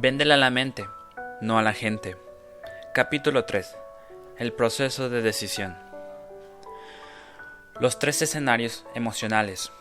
[0.00, 0.86] Véndele a la mente,
[1.40, 2.16] no a la gente.
[2.94, 3.76] Capítulo 3.
[4.36, 5.76] El proceso de decisión.
[7.80, 9.72] Los tres escenarios emocionales.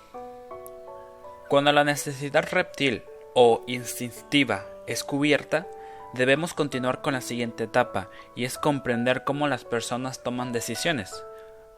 [1.50, 3.04] Cuando la necesidad reptil
[3.36, 5.68] o instintiva es cubierta,
[6.16, 11.24] debemos continuar con la siguiente etapa y es comprender cómo las personas toman decisiones.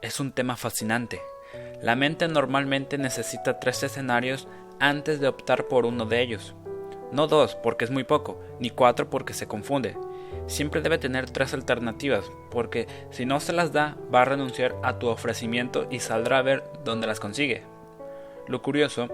[0.02, 1.22] Es un tema fascinante.
[1.82, 4.48] La mente normalmente necesita tres escenarios
[4.80, 6.56] antes de optar por uno de ellos.
[7.12, 9.96] No dos, porque es muy poco, ni cuatro porque se confunde.
[10.48, 15.00] Siempre debe tener tres alternativas, porque si no se las da, va a renunciar a
[15.00, 17.64] tu ofrecimiento y saldrá a ver dónde las consigue.
[18.48, 19.10] Lo curioso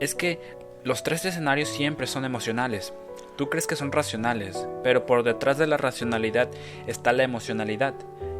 [0.00, 0.40] es que
[0.84, 2.92] los tres escenarios siempre son emocionales.
[3.36, 6.48] Tú crees que son racionales, pero por detrás de la racionalidad
[6.86, 7.94] está la emocionalidad.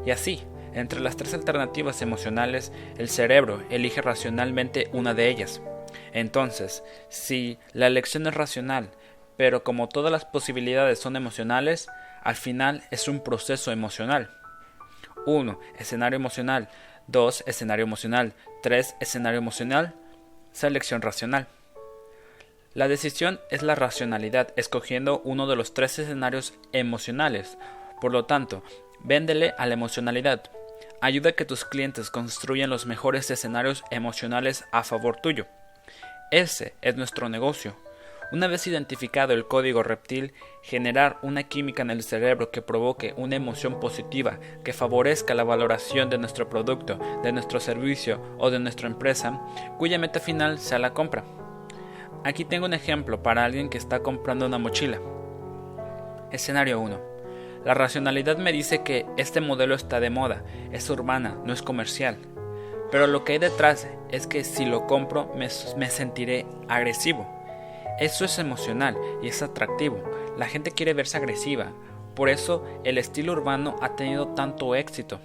[0.05, 0.43] Y así,
[0.75, 5.63] entre las tres alternativas emocionales, el cerebro elige racionalmente una de ellas.
[6.13, 8.91] Entonces, si la elección es racional,
[9.37, 11.89] pero como todas las posibilidades son emocionales,
[12.23, 14.31] al final es un proceso emocional.
[15.27, 15.59] 1.
[15.79, 16.69] Escenario emocional.
[17.09, 17.45] 2.
[17.47, 18.35] Escenario emocional.
[18.63, 18.97] 3.
[19.01, 19.95] Escenario emocional.
[20.53, 21.49] Selección racional.
[22.75, 27.59] La decisión es la racionalidad escogiendo uno de los tres escenarios emocionales.
[28.01, 28.63] Por lo tanto,
[29.01, 30.45] véndele a la emocionalidad.
[31.03, 35.47] Ayuda a que tus clientes construyan los mejores escenarios emocionales a favor tuyo.
[36.33, 37.75] Ese es nuestro negocio.
[38.33, 43.37] Una vez identificado el código reptil, generar una química en el cerebro que provoque una
[43.37, 48.89] emoción positiva que favorezca la valoración de nuestro producto, de nuestro servicio o de nuestra
[48.89, 49.43] empresa,
[49.77, 51.23] cuya meta final sea la compra.
[52.25, 55.03] Aquí tengo un ejemplo para alguien que está comprando una mochila.
[56.31, 56.99] Escenario 1.
[57.67, 62.17] La racionalidad me dice que este modelo está de moda, es urbana, no es comercial.
[62.93, 67.27] Pero lo que hay detrás es que si lo compro me, sentiré agresivo.
[67.99, 69.99] Eso es emocional y es atractivo.
[70.37, 71.73] La gente quiere verse agresiva.
[72.15, 75.21] Por eso el estilo urbano ha tenido tanto éxito.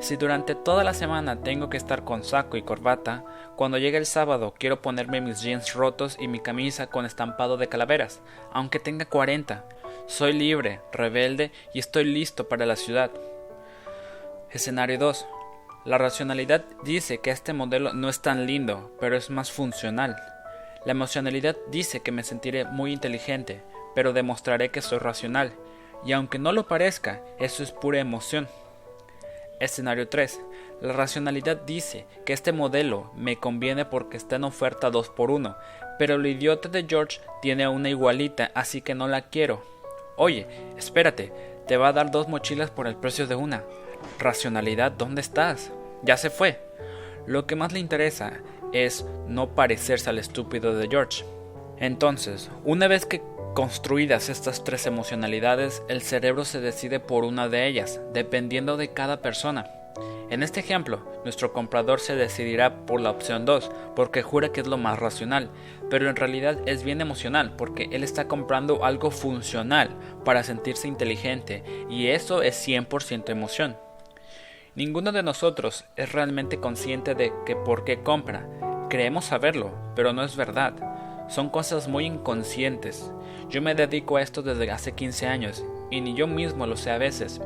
[0.00, 4.06] Si durante toda la semana tengo que estar con saco y corbata, cuando llegue el
[4.06, 8.20] sábado quiero ponerme mis jeans rotos y mi camisa con estampado de calaveras,
[8.52, 9.64] aunque tenga 40.
[10.06, 13.12] Soy libre, rebelde y estoy listo para la ciudad.
[14.50, 15.26] Escenario 2.
[15.88, 20.16] La racionalidad dice que este modelo no es tan lindo, pero es más funcional.
[20.84, 23.62] La emocionalidad dice que me sentiré muy inteligente,
[23.94, 25.54] pero demostraré que soy racional,
[26.04, 28.48] y aunque no lo parezca, eso es pura emoción.
[29.60, 30.38] Escenario 3.
[30.82, 35.56] La racionalidad dice que este modelo me conviene porque está en oferta 2 por 1
[35.98, 39.62] pero el idiota de George tiene una igualita, así que no la quiero.
[40.16, 41.32] Oye, espérate,
[41.66, 43.64] te va a dar dos mochilas por el precio de una.
[44.20, 45.72] Racionalidad, ¿dónde estás?
[46.02, 46.60] Ya se fue.
[47.26, 48.40] Lo que más le interesa
[48.72, 51.24] es no parecerse al estúpido de George.
[51.78, 53.22] Entonces, una vez que
[53.54, 59.20] construidas estas tres emocionalidades, el cerebro se decide por una de ellas, dependiendo de cada
[59.20, 59.66] persona.
[60.30, 64.66] En este ejemplo, nuestro comprador se decidirá por la opción 2, porque jura que es
[64.66, 65.50] lo más racional,
[65.88, 71.64] pero en realidad es bien emocional, porque él está comprando algo funcional para sentirse inteligente,
[71.88, 73.76] y eso es 100% emoción.
[74.74, 78.46] Ninguno de nosotros es realmente consciente de que por qué compra.
[78.90, 80.74] Creemos saberlo, pero no es verdad.
[81.28, 83.12] Son cosas muy inconscientes.
[83.48, 86.90] Yo me dedico a esto desde hace 15 años y ni yo mismo lo sé
[86.90, 87.40] a veces.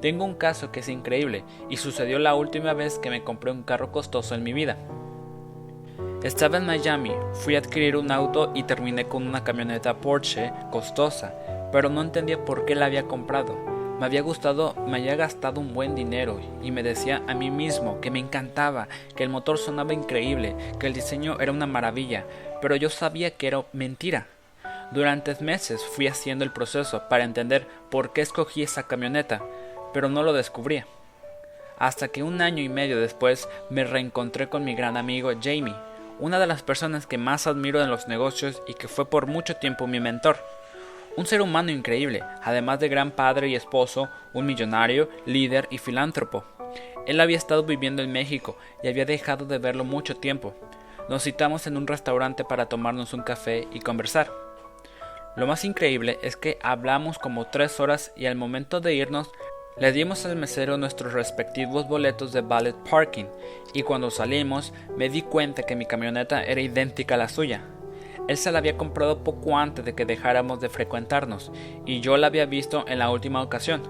[0.00, 3.62] Tengo un caso que es increíble y sucedió la última vez que me compré un
[3.62, 4.76] carro costoso en mi vida.
[6.22, 11.34] Estaba en Miami, fui a adquirir un auto y terminé con una camioneta Porsche costosa,
[11.72, 13.77] pero no entendía por qué la había comprado.
[13.98, 18.00] Me había gustado, me había gastado un buen dinero y me decía a mí mismo
[18.00, 18.86] que me encantaba,
[19.16, 22.24] que el motor sonaba increíble, que el diseño era una maravilla,
[22.62, 24.28] pero yo sabía que era mentira.
[24.92, 29.42] Durante meses fui haciendo el proceso para entender por qué escogí esa camioneta,
[29.92, 30.86] pero no lo descubría.
[31.76, 35.74] Hasta que un año y medio después me reencontré con mi gran amigo Jamie,
[36.20, 39.56] una de las personas que más admiro en los negocios y que fue por mucho
[39.56, 40.38] tiempo mi mentor.
[41.16, 46.44] Un ser humano increíble, además de gran padre y esposo, un millonario, líder y filántropo.
[47.06, 50.54] Él había estado viviendo en México y había dejado de verlo mucho tiempo.
[51.08, 54.30] Nos citamos en un restaurante para tomarnos un café y conversar.
[55.36, 59.30] Lo más increíble es que hablamos como tres horas y al momento de irnos
[59.78, 63.26] le dimos al mesero nuestros respectivos boletos de ballet parking
[63.72, 67.62] y cuando salimos me di cuenta que mi camioneta era idéntica a la suya.
[68.28, 71.50] Él se la había comprado poco antes de que dejáramos de frecuentarnos,
[71.84, 73.82] y yo la había visto en la última ocasión.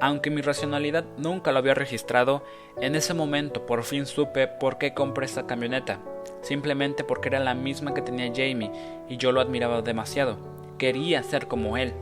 [0.00, 2.44] Aunque mi racionalidad nunca lo había registrado,
[2.80, 6.00] en ese momento por fin supe por qué compré esa camioneta,
[6.42, 8.70] simplemente porque era la misma que tenía Jamie
[9.08, 10.52] y yo lo admiraba demasiado.
[10.76, 11.92] quería ser como él.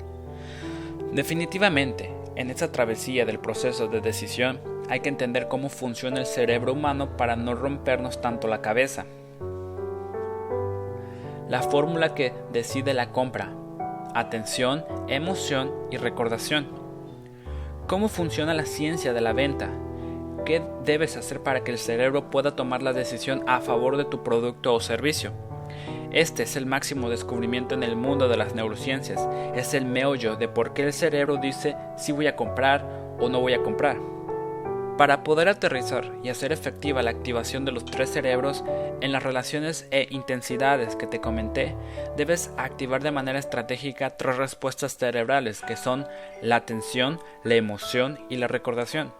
[1.12, 4.58] Definitivamente, en esta travesía del proceso de decisión
[4.88, 9.04] hay que entender cómo funciona el cerebro humano para no rompernos tanto la cabeza.
[11.50, 13.52] La fórmula que decide la compra.
[14.14, 16.68] Atención, emoción y recordación.
[17.88, 19.68] ¿Cómo funciona la ciencia de la venta?
[20.46, 24.22] ¿Qué debes hacer para que el cerebro pueda tomar la decisión a favor de tu
[24.22, 25.32] producto o servicio?
[26.12, 29.28] Este es el máximo descubrimiento en el mundo de las neurociencias.
[29.56, 33.40] Es el meollo de por qué el cerebro dice si voy a comprar o no
[33.40, 33.96] voy a comprar.
[35.00, 38.62] Para poder aterrizar y hacer efectiva la activación de los tres cerebros
[39.00, 41.74] en las relaciones e intensidades que te comenté,
[42.18, 46.06] debes activar de manera estratégica tres respuestas cerebrales que son
[46.42, 49.10] la atención, la emoción y la recordación,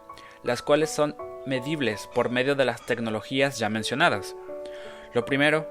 [0.43, 1.15] las cuales son
[1.47, 4.35] medibles por medio de las tecnologías ya mencionadas.
[5.15, 5.67] Lo primero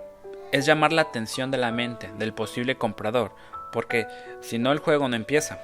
[0.50, 3.30] es llamar la atención de la mente del posible comprador,
[3.72, 4.08] porque
[4.40, 5.60] si no el juego no empieza.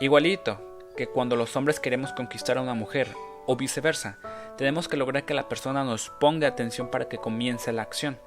[0.00, 0.60] Igualito
[0.96, 3.06] que cuando los hombres queremos conquistar a una mujer,
[3.46, 4.18] o viceversa,
[4.56, 8.18] tenemos que lograr que la persona nos ponga atención para que comience la acción.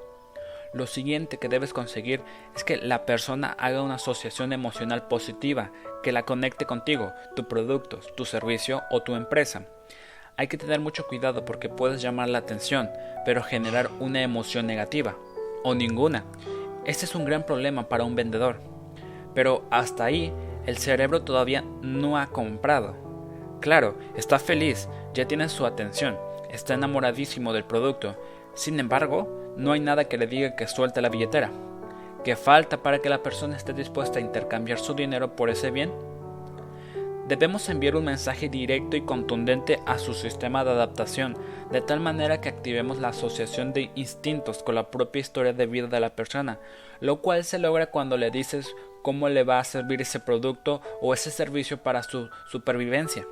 [0.71, 2.21] Lo siguiente que debes conseguir
[2.55, 5.71] es que la persona haga una asociación emocional positiva
[6.03, 9.65] que la conecte contigo, tu producto, tu servicio o tu empresa.
[10.37, 12.89] Hay que tener mucho cuidado porque puedes llamar la atención,
[13.25, 15.17] pero generar una emoción negativa
[15.63, 16.23] o ninguna.
[16.85, 18.61] Este es un gran problema para un vendedor.
[19.33, 20.31] Pero hasta ahí
[20.65, 22.95] el cerebro todavía no ha comprado.
[23.59, 26.17] Claro, está feliz, ya tiene su atención,
[26.49, 28.15] está enamoradísimo del producto.
[28.53, 31.51] Sin embargo, no hay nada que le diga que suelte la billetera.
[32.23, 35.91] ¿Qué falta para que la persona esté dispuesta a intercambiar su dinero por ese bien?
[37.27, 41.37] Debemos enviar un mensaje directo y contundente a su sistema de adaptación,
[41.71, 45.87] de tal manera que activemos la asociación de instintos con la propia historia de vida
[45.87, 46.59] de la persona,
[46.99, 51.13] lo cual se logra cuando le dices cómo le va a servir ese producto o
[51.13, 53.25] ese servicio para su supervivencia.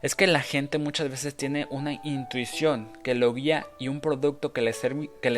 [0.00, 4.52] Es que la gente muchas veces tiene una intuición que lo guía y un producto
[4.52, 4.72] que le,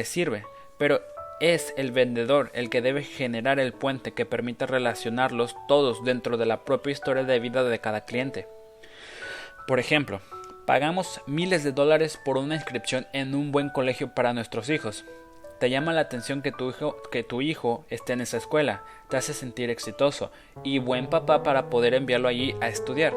[0.04, 0.44] sirve,
[0.78, 1.00] pero
[1.40, 6.44] es el vendedor el que debe generar el puente que permite relacionarlos todos dentro de
[6.44, 8.48] la propia historia de vida de cada cliente.
[9.66, 10.20] Por ejemplo,
[10.66, 15.06] pagamos miles de dólares por una inscripción en un buen colegio para nuestros hijos.
[15.60, 16.52] Te llama la atención que
[17.22, 20.30] tu hijo, esté en esa escuela, te hace sentir exitoso
[20.64, 23.12] y buen papá para poder enviarlo allí a estudiar,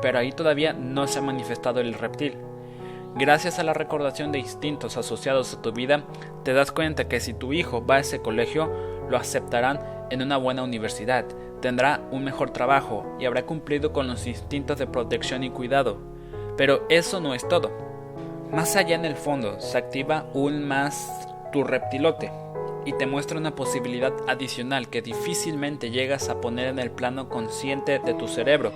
[0.00, 2.36] pero ahí todavía no se ha manifestado el reptil.
[3.16, 6.04] Gracias a la recordación de instintos asociados a tu vida,
[6.44, 8.72] te das cuenta que si tu hijo va a ese colegio,
[9.10, 9.80] lo aceptarán
[10.10, 11.24] en una buena universidad,
[11.60, 15.98] tendrá un mejor trabajo y habrá cumplido con los instintos de protección y cuidado.
[16.56, 17.72] Pero eso no es todo.
[18.52, 22.30] Más allá en el fondo se activa aún más tu reptilote
[22.84, 27.98] y te muestra una posibilidad adicional que difícilmente llegas a poner en el plano consciente
[27.98, 28.72] de tu cerebro.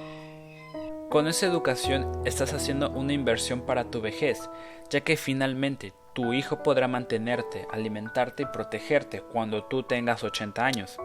[1.09, 4.49] Con esa educación estás haciendo una inversión para tu vejez,
[4.91, 10.99] ya que finalmente tu hijo podrá mantenerte, alimentarte y protegerte cuando tú tengas 80 años.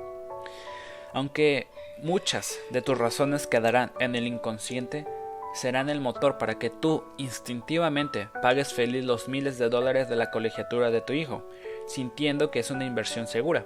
[1.13, 1.67] Aunque
[2.03, 5.05] muchas de tus razones quedarán en el inconsciente,
[5.53, 10.31] serán el motor para que tú instintivamente pagues feliz los miles de dólares de la
[10.31, 11.47] colegiatura de tu hijo,
[11.87, 13.65] sintiendo que es una inversión segura.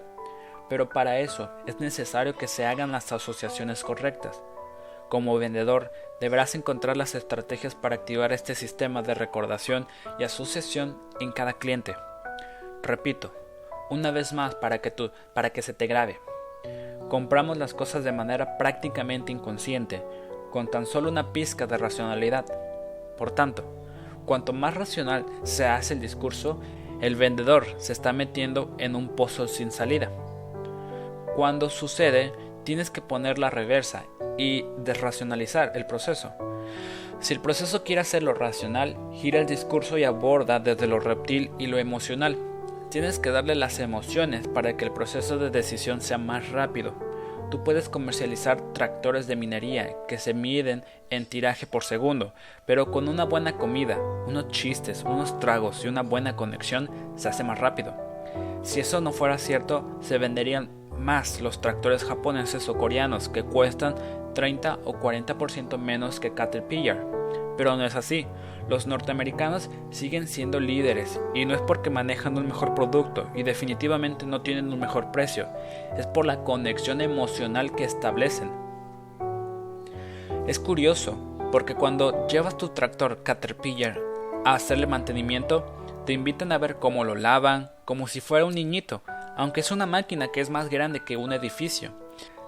[0.69, 4.41] Pero para eso es necesario que se hagan las asociaciones correctas.
[5.09, 5.91] Como vendedor,
[6.21, 9.85] deberás encontrar las estrategias para activar este sistema de recordación
[10.17, 11.95] y asociación en cada cliente.
[12.81, 13.33] Repito,
[13.89, 16.21] una vez más para que, tú, para que se te grabe.
[17.09, 20.01] Compramos las cosas de manera prácticamente inconsciente,
[20.51, 22.45] con tan solo una pizca de racionalidad.
[23.17, 23.63] Por tanto,
[24.25, 26.59] cuanto más racional se hace el discurso,
[27.01, 30.11] el vendedor se está metiendo en un pozo sin salida.
[31.35, 34.03] Cuando sucede, tienes que poner la reversa
[34.37, 36.31] y desracionalizar el proceso.
[37.19, 41.67] Si el proceso quiere hacerlo racional, gira el discurso y aborda desde lo reptil y
[41.67, 42.37] lo emocional.
[42.89, 46.93] Tienes que darle las emociones para que el proceso de decisión sea más rápido.
[47.51, 52.33] Tú puedes comercializar tractores de minería que se miden en tiraje por segundo,
[52.65, 57.43] pero con una buena comida, unos chistes, unos tragos y una buena conexión se hace
[57.43, 57.93] más rápido.
[58.63, 63.95] Si eso no fuera cierto, se venderían más los tractores japoneses o coreanos que cuestan
[64.33, 67.05] 30 o 40% menos que Caterpillar.
[67.61, 68.25] Pero no es así.
[68.69, 74.25] Los norteamericanos siguen siendo líderes y no es porque manejan un mejor producto y definitivamente
[74.25, 75.47] no tienen un mejor precio,
[75.95, 78.49] es por la conexión emocional que establecen.
[80.47, 81.15] Es curioso
[81.51, 83.99] porque cuando llevas tu tractor Caterpillar
[84.43, 85.63] a hacerle mantenimiento,
[86.07, 89.03] te invitan a ver cómo lo lavan, como si fuera un niñito,
[89.37, 91.91] aunque es una máquina que es más grande que un edificio.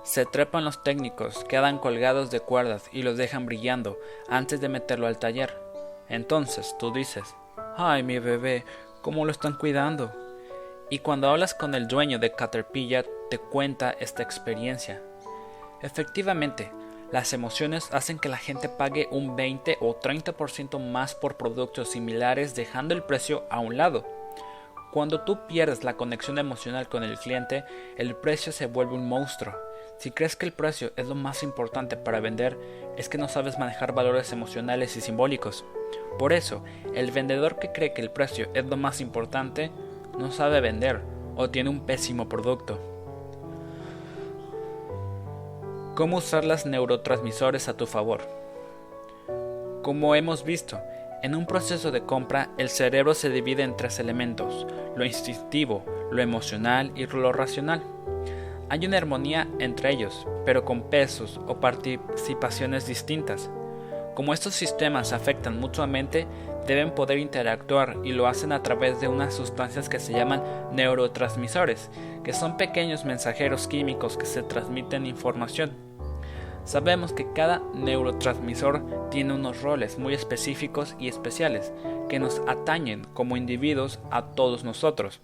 [0.04, 5.08] Se trepan los técnicos, quedan colgados de cuerdas y los dejan brillando antes de meterlo
[5.08, 5.58] al taller.
[6.10, 7.24] Entonces tú dices,
[7.78, 8.66] ay mi bebé,
[9.02, 10.12] ¿cómo lo están cuidando?
[10.90, 15.02] Y cuando hablas con el dueño de Caterpillar te cuenta esta experiencia.
[15.82, 16.70] Efectivamente,
[17.14, 22.56] las emociones hacen que la gente pague un 20 o 30% más por productos similares
[22.56, 24.06] dejando el precio a un lado.
[24.92, 27.64] Cuando tú pierdes la conexión emocional con el cliente,
[27.98, 29.56] el precio se vuelve un monstruo.
[29.98, 32.58] Si crees que el precio es lo más importante para vender,
[32.98, 35.66] es que no sabes manejar valores emocionales y simbólicos.
[36.20, 39.72] Por eso, el vendedor que cree que el precio es lo más importante,
[40.18, 41.02] no sabe vender
[41.36, 42.80] o tiene un pésimo producto.
[45.96, 48.22] ¿Cómo usar las neurotransmisores a tu favor?
[49.84, 50.80] Como hemos visto,
[51.22, 56.22] en un proceso de compra el cerebro se divide en tres elementos, lo instintivo, lo
[56.22, 57.84] emocional y lo racional.
[58.70, 63.50] Hay una armonía entre ellos, pero con pesos o participaciones distintas.
[64.16, 66.28] Como estos sistemas afectan mutuamente,
[66.68, 71.90] deben poder interactuar y lo hacen a través de unas sustancias que se llaman neurotransmisores,
[72.24, 75.72] que son pequeños mensajeros químicos que se transmiten información.
[76.66, 81.74] Sabemos que cada neurotransmisor tiene unos roles muy específicos y especiales
[82.08, 85.20] que nos atañen como individuos a todos nosotros.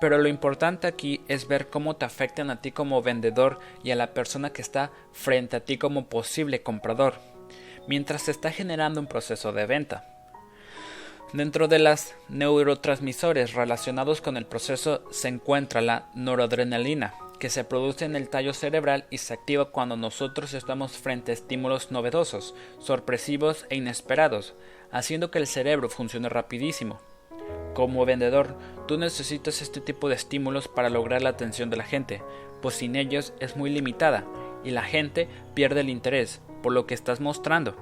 [0.00, 3.96] Pero lo importante aquí es ver cómo te afectan a ti como vendedor y a
[3.96, 7.14] la persona que está frente a ti como posible comprador,
[7.86, 10.04] mientras se está generando un proceso de venta.
[11.32, 18.04] Dentro de los neurotransmisores relacionados con el proceso se encuentra la noradrenalina, que se produce
[18.04, 23.66] en el tallo cerebral y se activa cuando nosotros estamos frente a estímulos novedosos, sorpresivos
[23.68, 24.54] e inesperados,
[24.90, 26.98] haciendo que el cerebro funcione rapidísimo.
[27.78, 28.56] Como vendedor,
[28.88, 32.24] tú necesitas este tipo de estímulos para lograr la atención de la gente,
[32.60, 34.24] pues sin ellos es muy limitada
[34.64, 37.76] y la gente pierde el interés por lo que estás mostrando.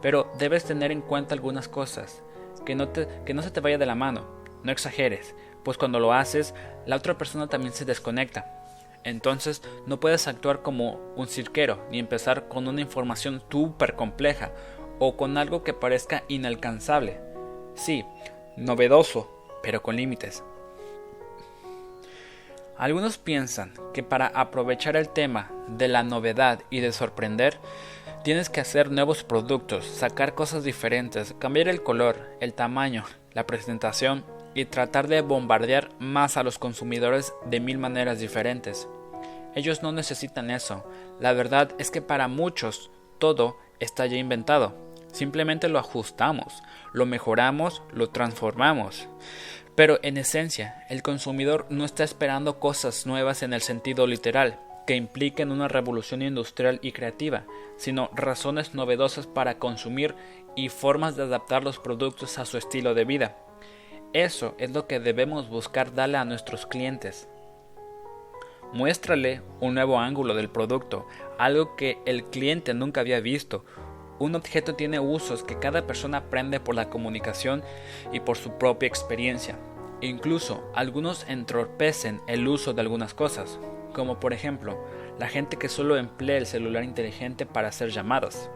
[0.00, 2.22] Pero debes tener en cuenta algunas cosas
[2.64, 4.26] que no, que no se te vaya de la mano,
[4.62, 6.54] no exageres, pues cuando lo haces,
[6.86, 8.64] la otra persona también se desconecta.
[9.04, 14.52] Entonces no puedes actuar como un cirquero, ni empezar con una información súper compleja
[14.98, 17.20] o con algo que parezca inalcanzable.
[17.74, 18.02] Sí,
[18.56, 19.28] novedoso,
[19.62, 20.42] pero con límites.
[22.76, 27.58] Algunos piensan que para aprovechar el tema de la novedad y de sorprender,
[28.26, 34.24] Tienes que hacer nuevos productos, sacar cosas diferentes, cambiar el color, el tamaño, la presentación
[34.52, 38.88] y tratar de bombardear más a los consumidores de mil maneras diferentes.
[39.54, 40.84] Ellos no necesitan eso.
[41.20, 44.74] La verdad es que para muchos todo está ya inventado.
[45.16, 49.08] Simplemente lo ajustamos, lo mejoramos, lo transformamos.
[49.74, 54.94] Pero en esencia, el consumidor no está esperando cosas nuevas en el sentido literal que
[54.94, 57.44] impliquen una revolución industrial y creativa,
[57.78, 60.14] sino razones novedosas para consumir
[60.54, 63.38] y formas de adaptar los productos a su estilo de vida.
[64.12, 67.26] Eso es lo que debemos buscar darle a nuestros clientes.
[68.74, 71.06] Muéstrale un nuevo ángulo del producto,
[71.38, 73.64] algo que el cliente nunca había visto.
[74.18, 77.62] Un objeto tiene usos que cada persona aprende por la comunicación
[78.12, 79.56] y por su propia experiencia.
[80.00, 83.58] Incluso algunos entorpecen el uso de algunas cosas,
[83.92, 84.78] como por ejemplo
[85.18, 88.50] la gente que solo emplea el celular inteligente para hacer llamadas.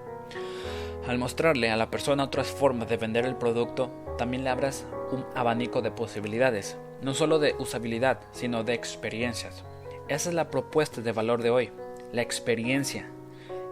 [1.07, 5.25] Al mostrarle a la persona otras formas de vender el producto, también le abras un
[5.35, 9.65] abanico de posibilidades, no solo de usabilidad, sino de experiencias.
[10.09, 11.71] Esa es la propuesta de valor de hoy,
[12.13, 13.09] la experiencia.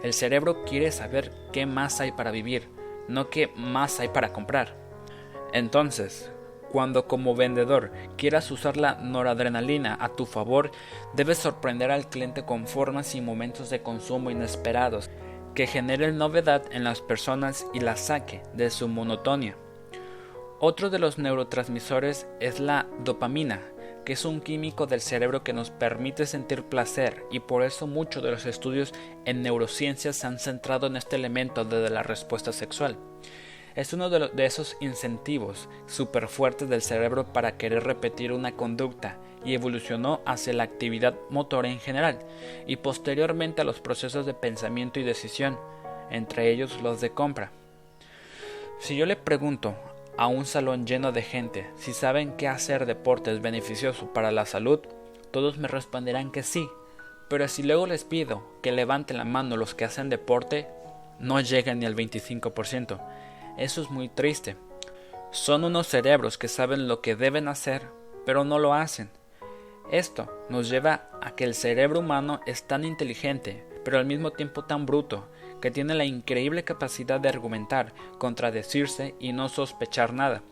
[0.02, 2.68] El cerebro quiere saber qué más hay para vivir,
[3.08, 4.76] no qué más hay para comprar.
[5.52, 6.30] Entonces,
[6.70, 10.70] cuando como vendedor quieras usar la noradrenalina a tu favor,
[11.14, 15.10] debes sorprender al cliente con formas y momentos de consumo inesperados
[15.54, 19.56] que generen novedad en las personas y la saque de su monotonía.
[20.60, 23.62] Otro de los neurotransmisores es la dopamina,
[24.08, 28.22] que es un químico del cerebro que nos permite sentir placer y por eso muchos
[28.22, 28.94] de los estudios
[29.26, 32.96] en neurociencias se han centrado en este elemento de la respuesta sexual
[33.74, 39.52] es uno de, esos incentivos súper fuertes del cerebro para querer repetir una conducta y
[39.52, 42.18] evolucionó hacia la actividad motora en general
[42.66, 45.58] y posteriormente a los procesos de pensamiento y decisión,
[46.10, 47.52] entre ellos los de compra.
[48.78, 49.74] Si yo le pregunto
[50.18, 54.46] a un salón lleno de gente si saben que hacer deporte es beneficioso para la
[54.46, 54.80] salud,
[55.30, 56.68] todos me responderán que sí,
[57.28, 60.66] pero si luego les pido que levanten la mano los que hacen deporte,
[61.20, 62.98] no llegan ni al 25%.
[63.58, 64.56] Eso es muy triste.
[65.30, 67.82] Son unos cerebros que saben lo que deben hacer,
[68.26, 69.10] pero no lo hacen.
[69.92, 74.64] Esto nos lleva a que el cerebro humano es tan inteligente, pero al mismo tiempo
[74.64, 75.28] tan bruto,
[75.60, 80.42] que tiene la increíble capacidad de argumentar, contradecirse y no sospechar nada.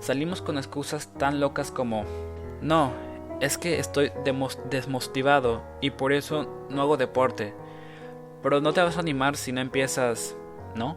[0.00, 2.04] Salimos con excusas tan locas como
[2.60, 2.92] no,
[3.40, 4.12] es que estoy
[4.70, 7.54] desmotivado y por eso no hago deporte.
[8.42, 10.36] Pero no te vas a animar si no empiezas,
[10.74, 10.96] ¿no?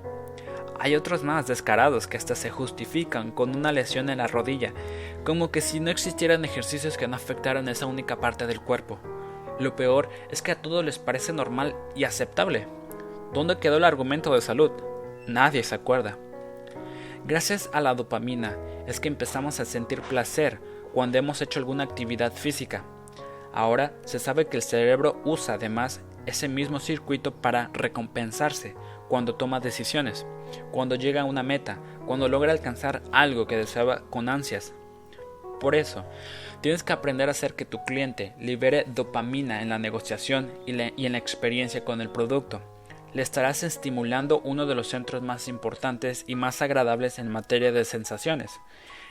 [0.81, 4.73] Hay otros más descarados que hasta se justifican con una lesión en la rodilla,
[5.25, 8.97] como que si no existieran ejercicios que no afectaran esa única parte del cuerpo.
[9.59, 12.67] Lo peor es que a todos les parece normal y aceptable.
[13.33, 14.71] ¿Dónde quedó el argumento de salud?
[15.27, 16.17] Nadie se acuerda.
[17.25, 18.57] Gracias a la dopamina
[18.87, 20.59] es que empezamos a sentir placer
[20.93, 22.83] cuando hemos hecho alguna actividad física.
[23.53, 28.75] Ahora se sabe que el cerebro usa además ese mismo circuito para recompensarse
[29.07, 30.25] cuando toma decisiones,
[30.71, 34.73] cuando llega a una meta, cuando logra alcanzar algo que deseaba con ansias.
[35.59, 36.03] Por eso,
[36.61, 41.05] tienes que aprender a hacer que tu cliente libere dopamina en la negociación y, y
[41.05, 42.61] en la experiencia con el producto.
[43.13, 47.85] Le estarás estimulando uno de los centros más importantes y más agradables en materia de
[47.85, 48.59] sensaciones.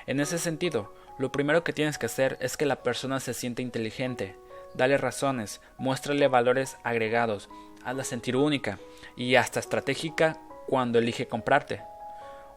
[0.07, 3.61] En ese sentido, lo primero que tienes que hacer es que la persona se sienta
[3.61, 4.37] inteligente.
[4.75, 7.49] Dale razones, muéstrale valores agregados,
[7.85, 8.79] hazla sentir única
[9.17, 11.83] y hasta estratégica cuando elige comprarte.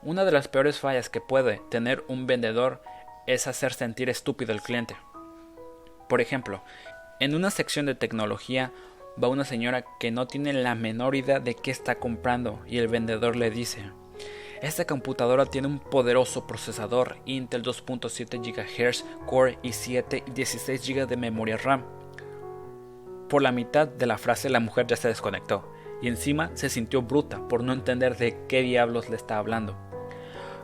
[0.03, 2.83] Una de las peores fallas que puede tener un vendedor
[3.25, 4.95] es hacer sentir estúpido al cliente.
[6.07, 6.63] Por ejemplo,
[7.19, 8.71] en una sección de tecnología
[9.21, 12.87] va una señora que no tiene la menor idea de qué está comprando y el
[12.87, 13.91] vendedor le dice
[14.61, 21.07] esta computadora tiene un poderoso procesador Intel 2.7 GHz Core y 7 y 16 GB
[21.07, 21.83] de memoria RAM.
[23.27, 27.01] Por la mitad de la frase la mujer ya se desconectó y encima se sintió
[27.01, 29.90] bruta por no entender de qué diablos le está hablando.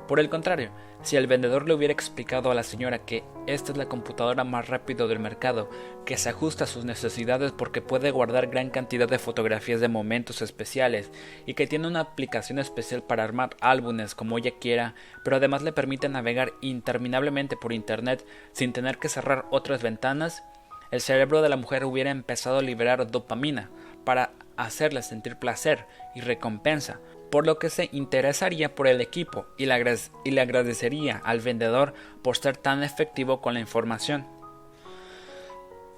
[0.08, 0.72] Por el contrario,
[1.02, 4.70] si el vendedor le hubiera explicado a la señora que esta es la computadora más
[4.70, 5.70] rápida del mercado,
[6.06, 10.42] que se ajusta a sus necesidades porque puede guardar gran cantidad de fotografías de momentos
[10.42, 11.12] especiales
[11.46, 15.74] y que tiene una aplicación especial para armar álbumes como ella quiera, pero además le
[15.74, 20.42] permite navegar interminablemente por internet sin tener que cerrar otras ventanas,
[20.90, 23.70] el cerebro de la mujer hubiera empezado a liberar dopamina
[24.06, 29.66] para hacerle sentir placer y recompensa, por lo que se interesaría por el equipo y
[29.66, 34.28] le, agradecería al vendedor por ser tan efectivo con la información.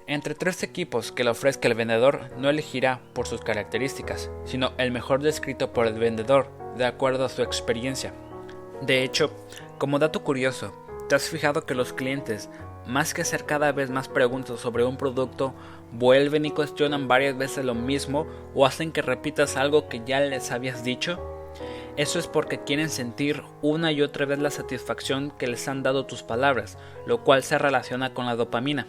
[0.06, 4.90] Entre tres equipos que le ofrezca el vendedor no elegirá por sus características, sino el
[4.90, 8.12] mejor descrito por el vendedor, de acuerdo a su experiencia.
[8.82, 9.30] De hecho,
[9.78, 10.74] como dato curioso,
[11.08, 12.50] ¿te has fijado que los clientes
[12.86, 15.54] más que hacer cada vez más preguntas sobre un producto,
[15.92, 20.50] vuelven y cuestionan varias veces lo mismo o hacen que repitas algo que ya les
[20.52, 21.18] habías dicho?
[21.96, 26.06] Eso es porque quieren sentir una y otra vez la satisfacción que les han dado
[26.06, 28.86] tus palabras, lo cual se relaciona con la dopamina.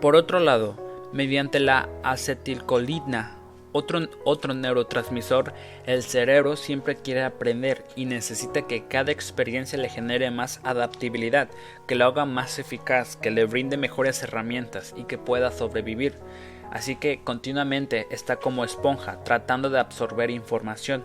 [0.00, 0.76] Por otro lado,
[1.12, 3.37] mediante la acetilcolina
[3.72, 5.52] otro, otro neurotransmisor,
[5.86, 11.48] el cerebro siempre quiere aprender y necesita que cada experiencia le genere más adaptabilidad,
[11.86, 16.14] que lo haga más eficaz, que le brinde mejores herramientas y que pueda sobrevivir.
[16.70, 21.04] Así que continuamente está como esponja tratando de absorber información.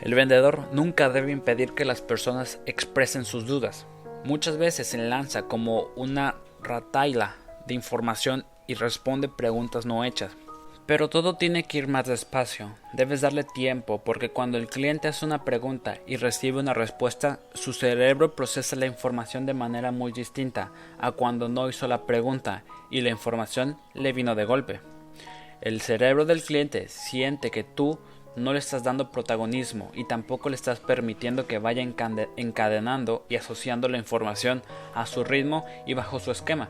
[0.00, 3.86] El vendedor nunca debe impedir que las personas expresen sus dudas.
[4.24, 10.36] Muchas veces se lanza como una rataila de información y responde preguntas no hechas.
[10.86, 15.24] Pero todo tiene que ir más despacio, debes darle tiempo porque cuando el cliente hace
[15.24, 20.72] una pregunta y recibe una respuesta, su cerebro procesa la información de manera muy distinta
[20.98, 24.80] a cuando no hizo la pregunta y la información le vino de golpe.
[25.62, 27.98] El cerebro del cliente siente que tú
[28.36, 33.88] no le estás dando protagonismo y tampoco le estás permitiendo que vaya encadenando y asociando
[33.88, 34.62] la información
[34.94, 36.68] a su ritmo y bajo su esquema.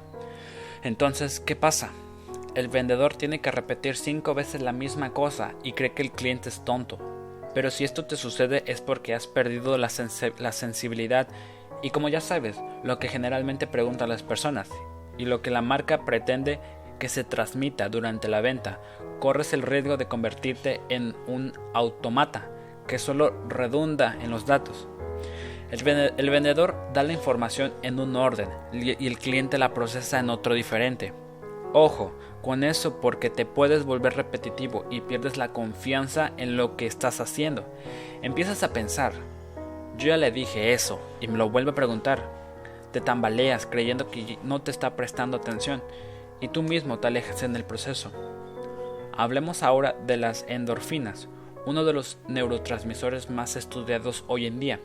[0.85, 1.91] Entonces, ¿qué pasa?
[2.55, 6.49] El vendedor tiene que repetir cinco veces la misma cosa y cree que el cliente
[6.49, 6.99] es tonto.
[7.53, 11.27] Pero si esto te sucede es porque has perdido la, sensibilidad
[11.83, 14.71] y como ya sabes, lo que generalmente preguntan las personas
[15.19, 16.61] y lo que la marca pretende
[17.01, 18.81] que se transmita durante la venta,
[19.19, 22.51] corres el riesgo de convertirte en un automata
[22.87, 24.87] que solo redunda en los datos.
[25.73, 30.55] El, vendedor da la información en un orden y el cliente la procesa en otro
[30.55, 31.24] diferente.
[31.77, 36.87] Ojo, con eso porque te puedes volver repetitivo y pierdes la confianza en lo que
[36.87, 37.65] estás haciendo.
[38.23, 39.13] Empiezas a pensar,
[39.99, 42.23] yo ya le dije eso y me lo vuelve a preguntar.
[42.93, 45.83] Te tambaleas creyendo que no te está prestando atención
[46.41, 48.13] y tú mismo te alejas en el proceso.
[49.13, 51.27] Hablemos ahora de las endorfinas,
[51.67, 54.79] uno de los neurotransmisores más estudiados hoy en día.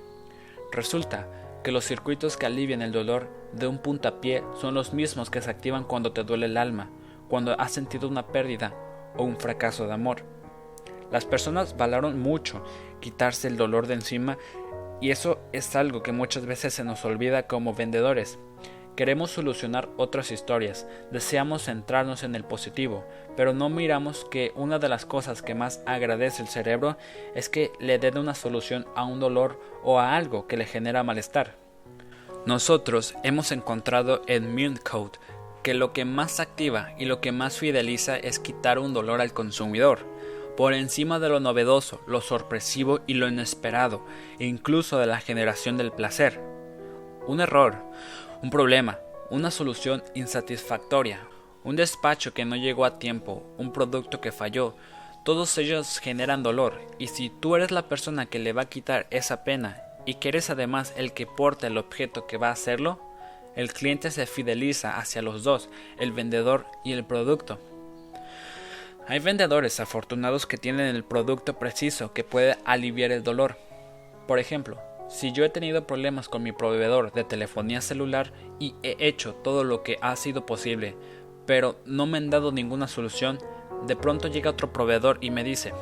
[0.71, 1.27] Resulta
[1.63, 5.49] que los circuitos que alivian el dolor de un puntapié son los mismos que se
[5.49, 6.89] activan cuando te duele el alma,
[7.27, 8.73] cuando has sentido una pérdida
[9.17, 10.23] o un fracaso de amor.
[11.11, 12.63] Las personas valoran mucho
[12.99, 14.37] quitarse el dolor de encima
[15.01, 18.37] y eso es algo que muchas veces se nos olvida como vendedores.
[18.95, 23.05] Queremos solucionar otras historias, deseamos centrarnos en el positivo,
[23.39, 26.97] pero no miramos que una de las cosas que más agradece el cerebro
[27.33, 31.03] es que le den una solución a un dolor o a algo que le genera
[31.03, 31.55] malestar.
[32.45, 35.19] Nosotros hemos encontrado en Code
[35.63, 39.31] que lo que más activa y lo que más fideliza es quitar un dolor al
[39.31, 39.99] consumidor,
[40.57, 44.05] por encima de lo novedoso, lo sorpresivo y lo inesperado,
[44.39, 46.41] incluso de la generación del placer.
[47.25, 47.85] Un error,
[48.43, 48.99] un problema,
[49.29, 51.28] una solución insatisfactoria,
[51.69, 54.73] un despacho que no llegó a tiempo, un producto que falló,
[55.23, 59.05] todos ellos generan dolor y si tú eres la persona que le va a quitar
[59.11, 62.99] esa pena y que eres además el que porta el objeto que va a hacerlo,
[63.55, 67.59] el cliente se fideliza hacia los dos, el vendedor y el producto.
[69.07, 73.57] Hay vendedores afortunados que tienen el producto preciso que puede aliviar el dolor.
[74.27, 78.95] Por ejemplo, si yo he tenido problemas con mi proveedor de telefonía celular y he
[78.99, 80.95] hecho todo lo que ha sido posible,
[81.49, 83.39] pero no me han dado ninguna solución,
[83.87, 85.73] de pronto llega otro proveedor y me dice,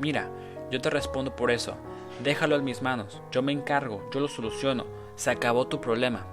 [0.00, 0.32] mira,
[0.72, 1.76] yo te respondo por eso,
[2.24, 6.26] déjalo en mis manos, yo me encargo, yo lo soluciono, se acabó tu problema.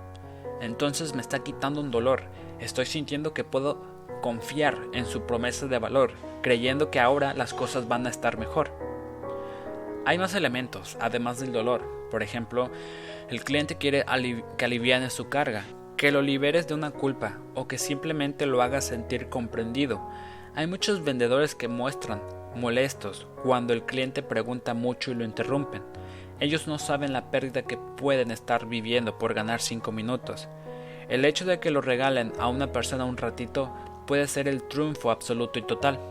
[0.60, 2.24] Entonces me está quitando un dolor,
[2.60, 3.80] estoy sintiendo que puedo
[4.24, 8.72] confiar en su promesa de valor, creyendo que ahora las cosas van a estar mejor.
[10.08, 12.72] Hay más elementos, además del dolor, por ejemplo,
[13.30, 14.04] el cliente quiere
[14.58, 15.64] que aliviane su carga,
[16.04, 20.06] que lo liberes de una culpa o que simplemente lo hagas sentir comprendido.
[20.54, 22.22] Hay muchos vendedores que muestran
[22.58, 25.82] molestos cuando el cliente pregunta mucho y lo interrumpen.
[26.42, 30.50] Ellos no saben la pérdida que pueden estar viviendo por ganar 5 minutos.
[31.08, 33.74] El hecho de que lo regalen a una persona un ratito
[34.06, 36.02] puede ser el triunfo absoluto y total.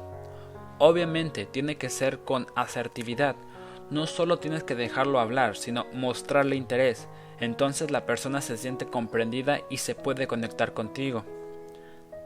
[0.79, 3.37] Obviamente tiene que ser con asertividad,
[3.91, 7.09] no solo tienes que dejarlo hablar, sino mostrarle interés.
[7.43, 11.25] Entonces la persona se siente comprendida y se puede conectar contigo.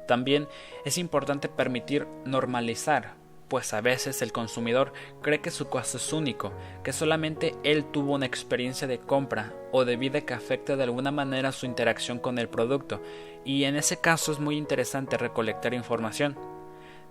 [0.07, 0.46] También
[0.85, 3.14] es importante permitir normalizar,
[3.48, 6.52] pues a veces el consumidor cree que su caso es único,
[6.85, 11.12] que solamente él tuvo una experiencia de compra o de vida que afecta de alguna
[11.12, 13.00] manera su interacción con el producto,
[13.42, 16.37] y en ese caso es muy interesante recolectar información.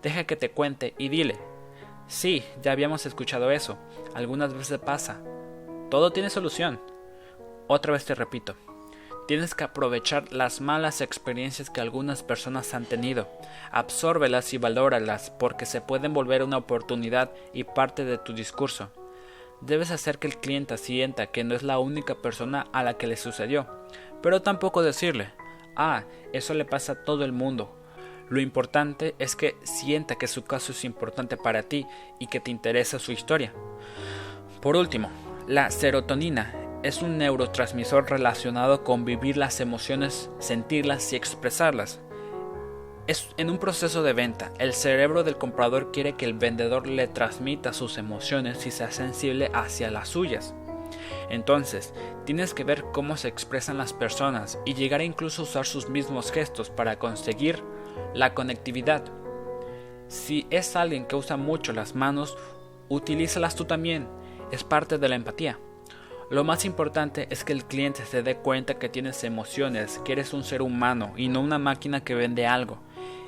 [0.04, 1.40] Deja que te cuente y dile,
[2.08, 3.80] Sí, ya habíamos escuchado eso.
[4.14, 5.24] Algunas veces pasa.
[5.90, 6.80] Todo tiene solución.
[7.68, 8.56] Otra vez te repito.
[9.28, 13.28] Tienes que aprovechar las malas experiencias que algunas personas han tenido.
[13.72, 18.92] Absórbelas y valóralas porque se pueden volver una oportunidad y parte de tu discurso.
[19.62, 23.08] Debes hacer que el cliente sienta que no es la única persona a la que
[23.08, 23.68] le sucedió,
[24.22, 25.30] pero tampoco decirle,
[25.76, 27.76] ah, eso le pasa a todo el mundo,
[28.30, 31.86] lo importante es que sienta que su caso es importante para ti
[32.20, 33.54] y que te interesa su historia.
[34.62, 35.10] Por último,
[35.48, 36.54] la serotonina
[36.86, 42.00] es un neurotransmisor relacionado con vivir las emociones, sentirlas y expresarlas.
[43.08, 44.52] Es en un proceso de venta.
[44.60, 49.50] El cerebro del comprador quiere que el vendedor le transmita sus emociones y sea sensible
[49.52, 50.54] hacia las suyas.
[51.32, 51.92] Entonces,
[52.24, 56.32] tienes que ver cómo se expresan las personas y llegar a incluso usar sus mismos
[56.32, 57.64] gestos para conseguir
[58.14, 59.04] la conectividad.
[60.08, 62.38] Si es alguien que usa mucho las manos,
[62.90, 64.08] utilízalas tú también.
[64.52, 65.58] Es parte de la empatía.
[66.32, 70.34] Lo más importante es que el cliente se dé cuenta que tienes emociones, que eres
[70.34, 72.80] un ser humano y no una máquina que vende algo.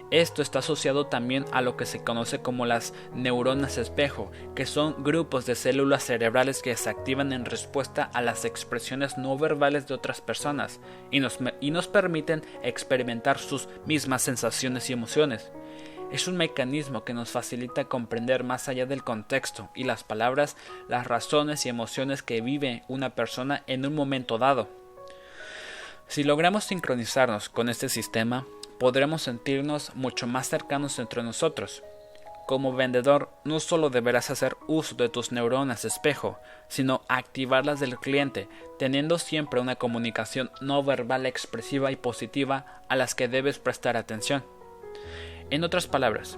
[0.09, 5.03] Esto está asociado también a lo que se conoce como las neuronas espejo, que son
[5.03, 9.93] grupos de células cerebrales que se activan en respuesta a las expresiones no verbales de
[9.93, 10.79] otras personas
[11.11, 15.51] y nos, y nos permiten experimentar sus mismas sensaciones y emociones.
[16.11, 20.55] Es un mecanismo que nos facilita comprender más allá del contexto y las palabras
[20.87, 24.69] las razones y emociones que vive una persona en un momento dado.
[26.07, 28.45] Si logramos sincronizarnos con este sistema,
[28.79, 31.83] podremos sentirnos mucho más cercanos entre nosotros.
[32.47, 36.39] Como vendedor, no solo deberás hacer uso de tus neuronas espejo,
[36.69, 38.47] sino activarlas del cliente,
[38.79, 44.45] teniendo siempre una comunicación no verbal expresiva y positiva a las que debes prestar atención.
[45.49, 46.37] En otras palabras,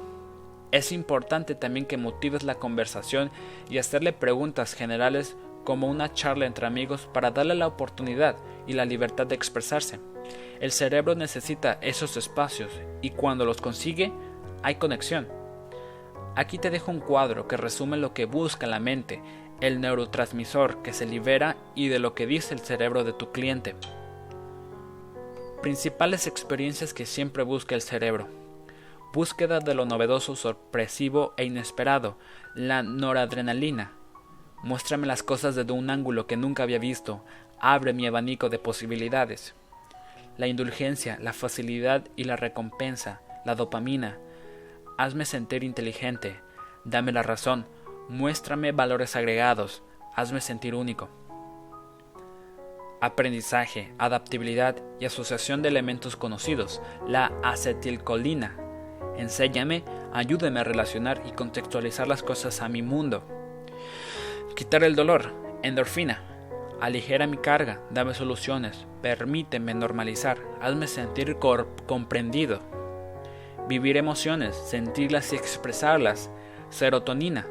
[0.71, 3.31] es importante también que motives la conversación
[3.69, 8.35] y hacerle preguntas generales como una charla entre amigos para darle la oportunidad
[8.67, 9.99] y la libertad de expresarse.
[10.59, 14.11] El cerebro necesita esos espacios y cuando los consigue
[14.61, 15.27] hay conexión.
[16.35, 19.21] Aquí te dejo un cuadro que resume lo que busca la mente.
[19.61, 23.75] el neurotransmisor que se libera y de lo que dice el cerebro de tu cliente.
[25.61, 28.38] Principales experiencias que siempre busca el cerebro.
[29.11, 32.17] Búsqueda de lo novedoso, sorpresivo e inesperado.
[32.53, 33.93] La noradrenalina.
[34.61, 37.25] Muéstrame las cosas desde un ángulo que nunca había visto.
[37.59, 39.55] Abre mi abanico de posibilidades.
[40.37, 43.21] La indulgencia, la facilidad y la recompensa.
[43.45, 44.19] La dopamina.
[44.97, 46.39] Hazme sentir inteligente.
[46.85, 47.65] Dame la razón.
[48.09, 49.81] Muéstrame valores agregados.
[50.15, 51.09] Hazme sentir único
[53.01, 58.68] aprendizaje, adaptabilidad y asociación de elementos conocidos, la acetilcolina.
[59.19, 63.21] Enséñame, ayúdame a relacionar y contextualizar las cosas a mi mundo.
[64.55, 66.23] Quitar el dolor, endorfina.
[66.79, 71.37] Aligera mi carga, dame soluciones, permíteme normalizar, hazme sentir
[71.85, 72.61] comprendido.
[73.67, 76.29] Vivir emociones, sentirlas y expresarlas.
[76.69, 77.45] Serotonina.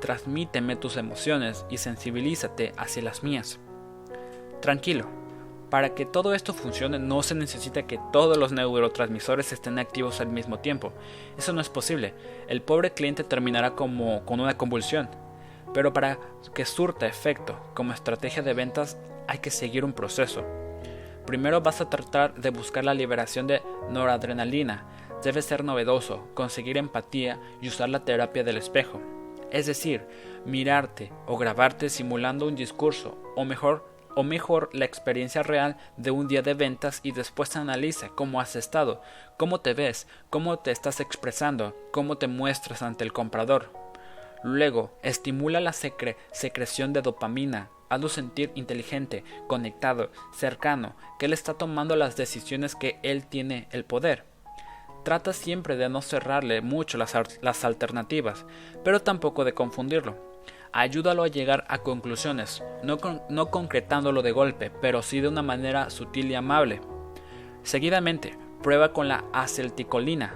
[0.00, 3.60] Transmíteme tus emociones y sensibilízate hacia las mías.
[4.60, 5.06] Tranquilo,
[5.74, 10.28] para que todo esto funcione no se necesita que todos los neurotransmisores estén activos al
[10.28, 10.92] mismo tiempo.
[11.36, 12.14] Eso no es posible.
[12.46, 15.08] El pobre cliente terminará como con una convulsión.
[15.72, 16.20] Pero para
[16.54, 20.44] que surta efecto como estrategia de ventas hay que seguir un proceso.
[21.26, 23.60] Primero vas a tratar de buscar la liberación de
[23.90, 24.86] noradrenalina.
[25.24, 29.00] Debe ser novedoso, conseguir empatía y usar la terapia del espejo.
[29.50, 30.06] Es decir,
[30.44, 36.28] mirarte o grabarte simulando un discurso, o mejor, o mejor la experiencia real de un
[36.28, 39.02] día de ventas y después analiza cómo has estado,
[39.36, 43.70] cómo te ves, cómo te estás expresando, cómo te muestras ante el comprador.
[44.42, 51.96] Luego, estimula la secreción de dopamina, hazlo sentir inteligente, conectado, cercano, que él está tomando
[51.96, 54.24] las decisiones que él tiene el poder.
[55.02, 58.46] Trata siempre de no cerrarle mucho las, las alternativas,
[58.84, 60.33] pero tampoco de confundirlo
[60.74, 66.30] ayúdalo a llegar a conclusiones, no, concretándolo de golpe, pero sí de una manera sutil
[66.32, 66.80] y amable.
[67.62, 70.34] Seguidamente, prueba con la acetilcolina.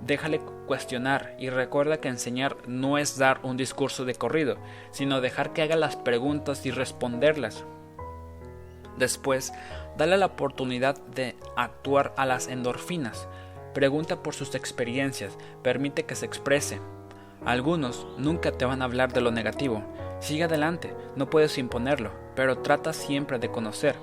[0.00, 4.56] Déjale cuestionar y recuerda que enseñar no es dar un discurso de corrido,
[4.90, 7.66] sino dejar que haga las preguntas y responderlas.
[8.96, 9.52] Después,
[9.98, 13.28] dale la oportunidad de actuar a las endorfinas.
[13.74, 16.80] Pregunta por sus experiencias, permite que se exprese,
[17.44, 19.82] algunos nunca te van a hablar de lo negativo.
[20.20, 23.96] Sigue adelante, no puedes imponerlo, pero trata siempre de conocer.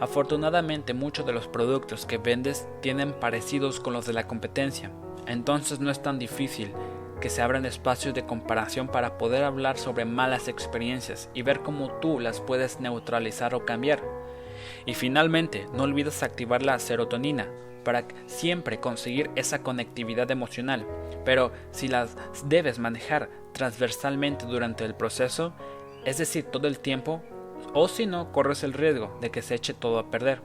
[0.00, 4.90] Afortunadamente muchos de los productos que vendes tienen parecidos con los de la competencia,
[5.26, 6.72] entonces no es tan difícil
[7.20, 11.92] que se abran espacios de comparación para poder hablar sobre malas experiencias y ver cómo
[12.00, 14.02] tú las puedes neutralizar o cambiar.
[14.86, 17.46] Y finalmente, no olvides activar la serotonina,
[17.82, 20.86] para siempre conseguir esa conectividad emocional,
[21.24, 25.52] pero si las debes manejar transversalmente durante el proceso,
[26.04, 27.22] es decir, todo el tiempo,
[27.74, 30.42] o si no, corres el riesgo de que se eche todo a perder.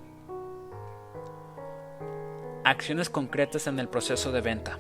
[2.64, 4.78] Acciones concretas en el proceso de venta.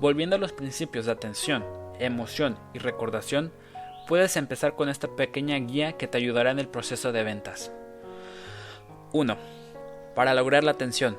[0.00, 1.64] Volviendo a los principios de atención,
[1.98, 3.52] emoción y recordación,
[4.08, 7.70] puedes empezar con esta pequeña guía que te ayudará en el proceso de ventas.
[9.12, 9.36] 1.
[10.14, 11.18] Para lograr la atención,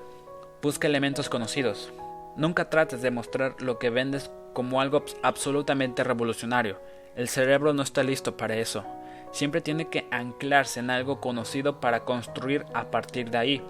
[0.61, 1.91] Busca elementos conocidos.
[2.35, 6.79] Nunca trates de mostrar lo que vendes como algo absolutamente revolucionario.
[7.15, 8.85] El cerebro no está listo para eso.
[9.31, 13.61] Siempre tiene que anclarse en algo conocido para construir a partir de ahí.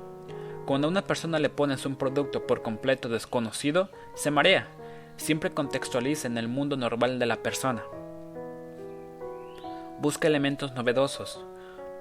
[0.66, 4.68] Cuando a una persona le pones un producto por completo desconocido, se marea.
[5.16, 7.84] Siempre contextualiza en el mundo normal de la persona.
[10.00, 11.42] Busca elementos novedosos.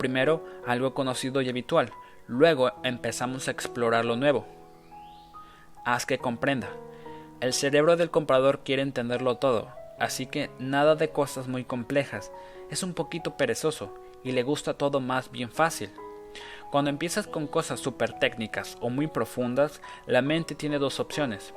[0.01, 1.93] Primero, algo conocido y habitual.
[2.27, 4.60] Luego empezamos a explorar lo nuevo
[5.95, 6.69] haz que comprenda.
[7.41, 12.31] El cerebro del comprador quiere entenderlo todo, así que nada de cosas muy complejas,
[12.71, 15.91] es un poquito perezoso y le gusta todo más bien fácil.
[16.71, 21.55] Cuando empiezas con cosas súper técnicas o muy profundas, la mente tiene dos opciones.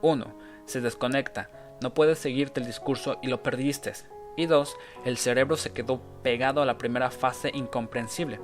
[0.00, 0.34] Uno,
[0.66, 3.92] se desconecta, no puedes seguirte el discurso y lo perdiste.
[4.36, 8.40] Y dos, el cerebro se quedó pegado a la primera fase incomprensible,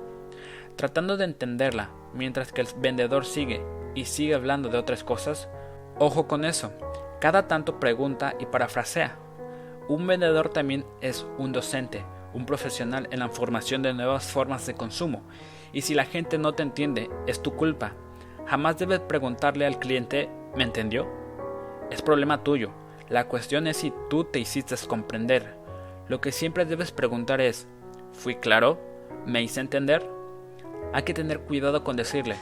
[0.75, 3.61] tratando de entenderla, mientras que el vendedor sigue
[3.95, 5.49] y sigue hablando de otras cosas,
[5.99, 6.71] ojo con eso.
[7.19, 9.17] Cada tanto pregunta y parafrasea.
[9.87, 14.73] Un vendedor también es un docente, un profesional en la formación de nuevas formas de
[14.73, 15.21] consumo.
[15.73, 17.93] Y si la gente no te entiende, es tu culpa.
[18.47, 21.07] Jamás debes preguntarle al cliente, ¿me entendió?
[21.89, 22.71] Es problema tuyo.
[23.09, 25.55] La cuestión es si tú te hiciste comprender.
[26.07, 27.67] Lo que siempre debes preguntar es,
[28.13, 28.79] ¿fui claro?
[29.25, 30.05] ¿Me hice entender?
[30.93, 32.35] Hay que tener cuidado con decirle,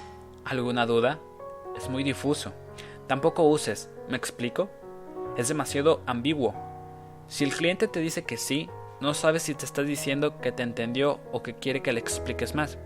[0.45, 1.19] ¿alguna duda?
[1.77, 2.53] Es muy difuso.
[3.07, 4.69] Tampoco uses, ¿me explico?
[5.37, 6.53] Es demasiado ambiguo.
[7.27, 8.69] Si el cliente te dice que sí,
[9.01, 12.53] no sabes si te está diciendo que te entendió o que quiere que le expliques
[12.55, 12.77] más.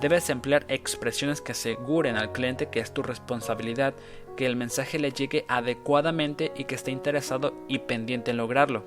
[0.00, 3.94] Debes emplear expresiones que aseguren al cliente que es tu responsabilidad,
[4.36, 8.84] que el mensaje le llegue adecuadamente y que esté interesado y pendiente en lograrlo.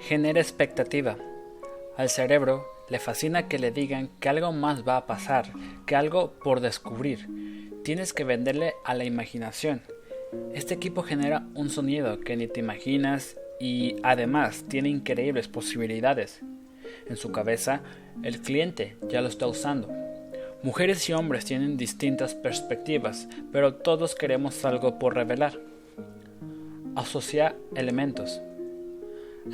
[0.00, 1.16] Genera expectativa.
[1.96, 5.52] Al cerebro le fascina que le digan que algo más va a pasar,
[5.86, 7.28] que algo por descubrir.
[7.82, 9.82] Tienes que venderle a la imaginación.
[10.54, 16.40] Este equipo genera un sonido que ni te imaginas y además tiene increíbles posibilidades.
[17.08, 17.82] En su cabeza,
[18.22, 19.88] el cliente ya lo está usando.
[20.62, 25.60] Mujeres y hombres tienen distintas perspectivas, pero todos queremos algo por revelar.
[26.96, 28.40] Asocia elementos.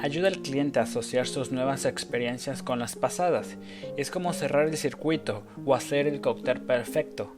[0.00, 3.56] Ayuda al cliente a asociar sus nuevas experiencias con las pasadas.
[3.96, 7.36] Es como cerrar el circuito o hacer el cóctel perfecto.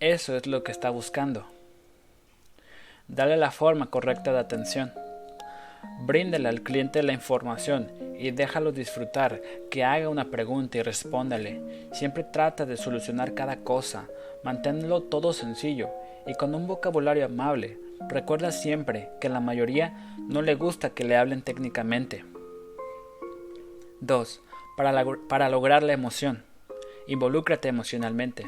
[0.00, 1.46] Eso es lo que está buscando.
[3.08, 4.92] Dale la forma correcta de atención.
[6.06, 11.88] Bríndale al cliente la información y déjalo disfrutar, que haga una pregunta y respóndale.
[11.92, 14.06] Siempre trata de solucionar cada cosa,
[14.44, 15.90] manténlo todo sencillo
[16.26, 17.78] y con un vocabulario amable.
[18.08, 22.24] Recuerda siempre que la mayoría no le gusta que le hablen técnicamente.
[24.00, 24.42] 2.
[24.76, 26.42] Para, para lograr la emoción.
[27.06, 28.44] Involúcrate emocionalmente.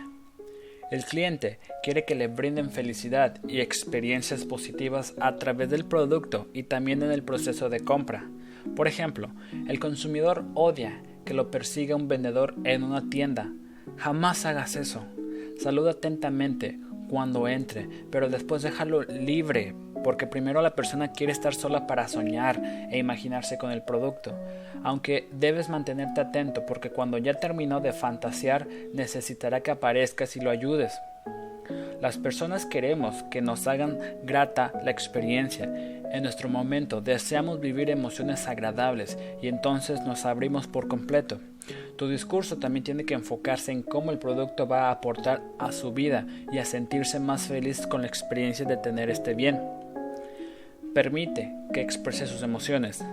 [0.90, 6.64] El cliente quiere que le brinden felicidad y experiencias positivas a través del producto y
[6.64, 8.28] también en el proceso de compra.
[8.76, 9.30] Por ejemplo,
[9.68, 13.50] el consumidor odia que lo persiga un vendedor en una tienda.
[13.96, 15.04] Jamás hagas eso.
[15.58, 16.78] Saluda atentamente
[17.14, 19.72] cuando entre, pero después déjalo libre,
[20.02, 24.36] porque primero la persona quiere estar sola para soñar e imaginarse con el producto.
[24.82, 30.50] Aunque debes mantenerte atento porque cuando ya terminó de fantasear necesitará que aparezcas y lo
[30.50, 30.92] ayudes.
[32.00, 35.66] Las personas queremos que nos hagan grata la experiencia.
[36.10, 41.38] En nuestro momento deseamos vivir emociones agradables y entonces nos abrimos por completo.
[41.96, 45.92] Tu discurso también tiene que enfocarse en cómo el producto va a aportar a su
[45.92, 49.60] vida y a sentirse más feliz con la experiencia de tener este bien.
[50.94, 53.04] Permite que exprese sus emociones.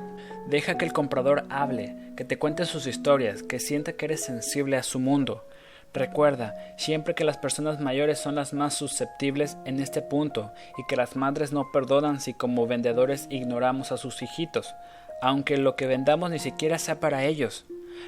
[0.47, 4.77] Deja que el comprador hable, que te cuente sus historias, que sienta que eres sensible
[4.77, 5.45] a su mundo.
[5.93, 10.95] Recuerda siempre que las personas mayores son las más susceptibles en este punto y que
[10.95, 14.73] las madres no perdonan si como vendedores ignoramos a sus hijitos,
[15.21, 17.65] aunque lo que vendamos ni siquiera sea para ellos.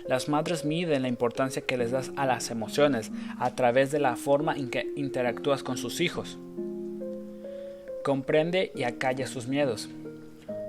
[0.08, 4.16] Las madres miden la importancia que les das a las emociones a través de la
[4.16, 6.38] forma en que interactúas con sus hijos.
[8.04, 9.90] Comprende y acalla sus miedos.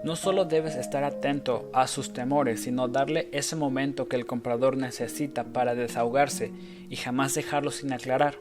[0.04, 4.76] No solo debes estar atento a sus temores, sino darle ese momento que el comprador
[4.76, 6.52] necesita para desahogarse
[6.90, 8.36] y jamás dejarlo sin aclarar.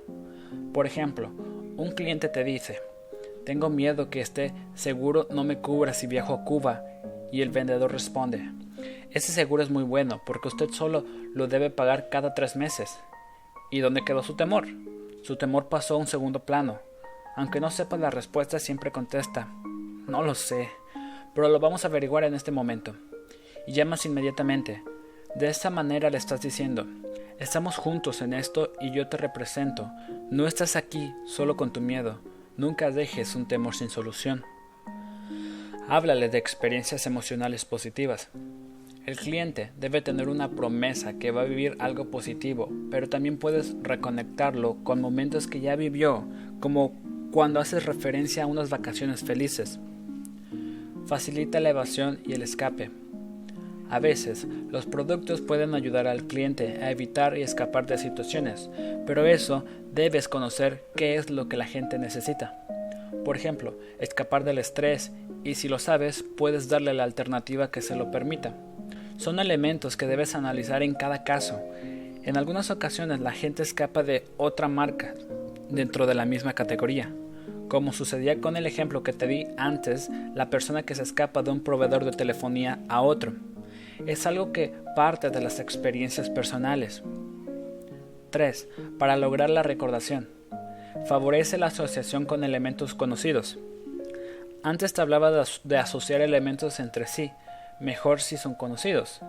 [0.74, 1.32] Por ejemplo,
[1.78, 2.80] un cliente te dice,
[3.46, 6.84] tengo miedo que este seguro no me cubra si viajo a Cuba,
[7.32, 8.52] y el vendedor responde,
[9.14, 13.00] ese seguro es muy bueno porque usted solo lo debe pagar cada tres meses.
[13.70, 14.68] ¿Y dónde quedó su temor?
[15.22, 16.80] Su temor pasó a un segundo plano.
[17.36, 19.48] Aunque no sepa la respuesta, siempre contesta,
[20.08, 20.70] no lo sé,
[21.34, 22.96] pero lo vamos a averiguar en este momento.
[23.66, 24.84] Y llamas inmediatamente.
[25.36, 26.86] De esta manera le estás diciendo,
[27.40, 29.90] estamos juntos en esto y yo te represento.
[30.30, 32.20] No estás aquí solo con tu miedo.
[32.58, 34.44] Nunca dejes un temor sin solución.
[35.88, 38.30] Háblale de experiencias emocionales positivas.
[39.06, 43.76] El cliente debe tener una promesa que va a vivir algo positivo, pero también puedes
[43.82, 46.24] reconectarlo con momentos que ya vivió,
[46.62, 46.94] como
[47.34, 49.78] cuando haces referencia a unas vacaciones felices.
[51.06, 52.92] Facilita la evasión y el escape.
[53.90, 58.70] A veces, los productos pueden ayudar al cliente a evitar y escapar de situaciones,
[59.06, 62.58] pero eso debes conocer qué es lo que la gente necesita.
[63.26, 65.12] Por ejemplo, escapar del estrés
[65.44, 68.56] y si lo sabes, puedes darle la alternativa que se lo permita.
[69.18, 71.62] Son elementos que debes analizar en cada caso.
[72.24, 75.14] En algunas ocasiones la gente escapa de otra marca
[75.70, 77.14] dentro de la misma categoría.
[77.68, 81.52] Como sucedía con el ejemplo que te di antes, la persona que se escapa de
[81.52, 83.34] un proveedor de telefonía a otro.
[84.06, 87.04] Es algo que parte de las experiencias personales.
[88.30, 88.68] 3.
[89.00, 90.30] Para lograr la recordación.
[91.06, 93.58] Favorece la asociación con elementos conocidos.
[94.64, 95.30] Antes te hablaba
[95.64, 97.32] de, asociar elementos entre sí,
[97.80, 99.22] mejor si son conocidos.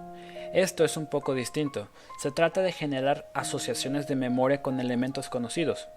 [0.53, 1.89] Esto es un poco distinto.
[2.19, 5.89] Se trata de generar asociaciones de memoria con elementos conocidos.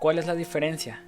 [0.00, 1.04] ¿Cuál es la diferencia?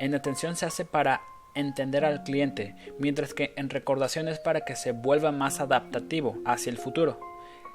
[0.00, 1.20] En atención se hace para
[1.54, 6.70] entender al cliente, mientras que en recordación es para que se vuelva más adaptativo hacia
[6.70, 7.18] el futuro,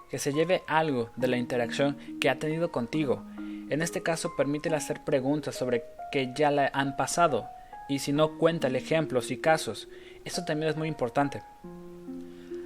[0.09, 3.23] que se lleve algo de la interacción que ha tenido contigo.
[3.69, 7.49] En este caso permítele hacer preguntas sobre que ya le han pasado
[7.89, 9.87] y si no cuéntale ejemplos y casos.
[10.23, 11.41] Esto también es muy importante.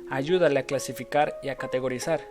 [0.09, 2.21] Ayúdale a clasificar y a categorizar.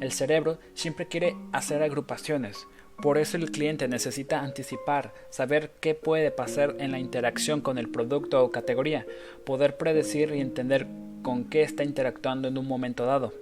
[0.00, 2.66] El cerebro siempre quiere hacer agrupaciones,
[3.02, 7.88] por eso el cliente necesita anticipar, saber qué puede pasar en la interacción con el
[7.88, 9.06] producto o categoría,
[9.44, 10.86] poder predecir y entender
[11.22, 13.32] con qué está interactuando en un momento dado.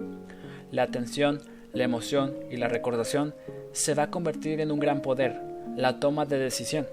[0.71, 1.41] La atención,
[1.75, 3.35] la emoción y la recordación
[3.73, 5.39] se va a convertir en un gran poder,
[5.77, 6.87] la toma de decisión.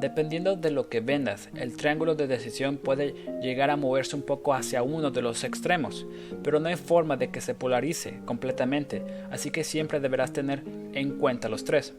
[0.00, 4.54] Dependiendo de lo que vendas, el triángulo de decisión puede llegar a moverse un poco
[4.54, 6.06] hacia uno de los extremos,
[6.42, 10.62] pero no hay forma de que se polarice completamente, así que siempre deberás tener
[10.94, 11.92] en cuenta los tres.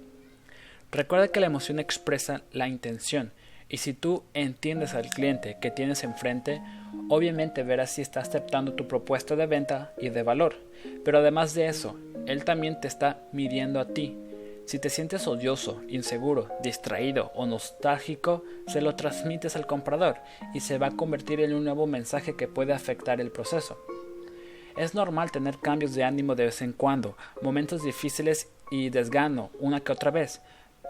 [0.92, 3.34] Recuerda que la emoción expresa la intención,
[3.70, 6.60] y si tú entiendes al cliente que tienes enfrente,
[7.08, 10.56] obviamente verás si está aceptando tu propuesta de venta y de valor.
[11.06, 14.18] Pero además de eso, él también te está midiendo a ti
[14.72, 20.20] si te sientes odioso, inseguro, distraído o nostálgico, se lo transmites al comprador
[20.54, 23.78] y se va a convertir en un nuevo mensaje que puede afectar el proceso.
[24.78, 29.82] Es normal tener cambios de ánimo de vez en cuando, momentos difíciles y desgano una
[29.82, 30.40] que otra vez,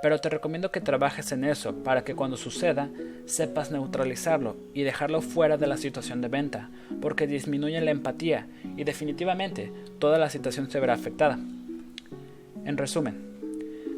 [0.04, 2.88] pero te recomiendo que trabajes en eso para que cuando suceda
[3.26, 6.70] sepas neutralizarlo y dejarlo fuera de la situación de venta,
[7.02, 11.40] porque disminuye la empatía y definitivamente toda la situación se verá afectada.
[12.64, 13.31] En resumen,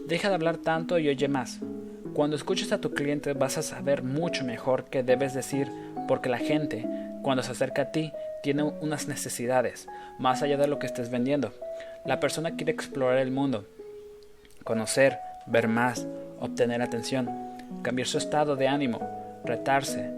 [0.07, 1.59] Deja de hablar tanto y oye más.
[2.13, 5.71] Cuando escuches a tu cliente vas a saber mucho mejor qué debes decir
[6.07, 6.85] porque la gente,
[7.21, 8.11] cuando se acerca a ti,
[8.43, 9.87] tiene unas necesidades,
[10.19, 11.53] más allá de lo que estés vendiendo.
[12.05, 13.65] La persona quiere explorar el mundo,
[14.65, 16.05] conocer, ver más,
[16.39, 17.29] obtener atención,
[17.81, 18.99] cambiar su estado de ánimo,
[19.45, 20.11] retarse.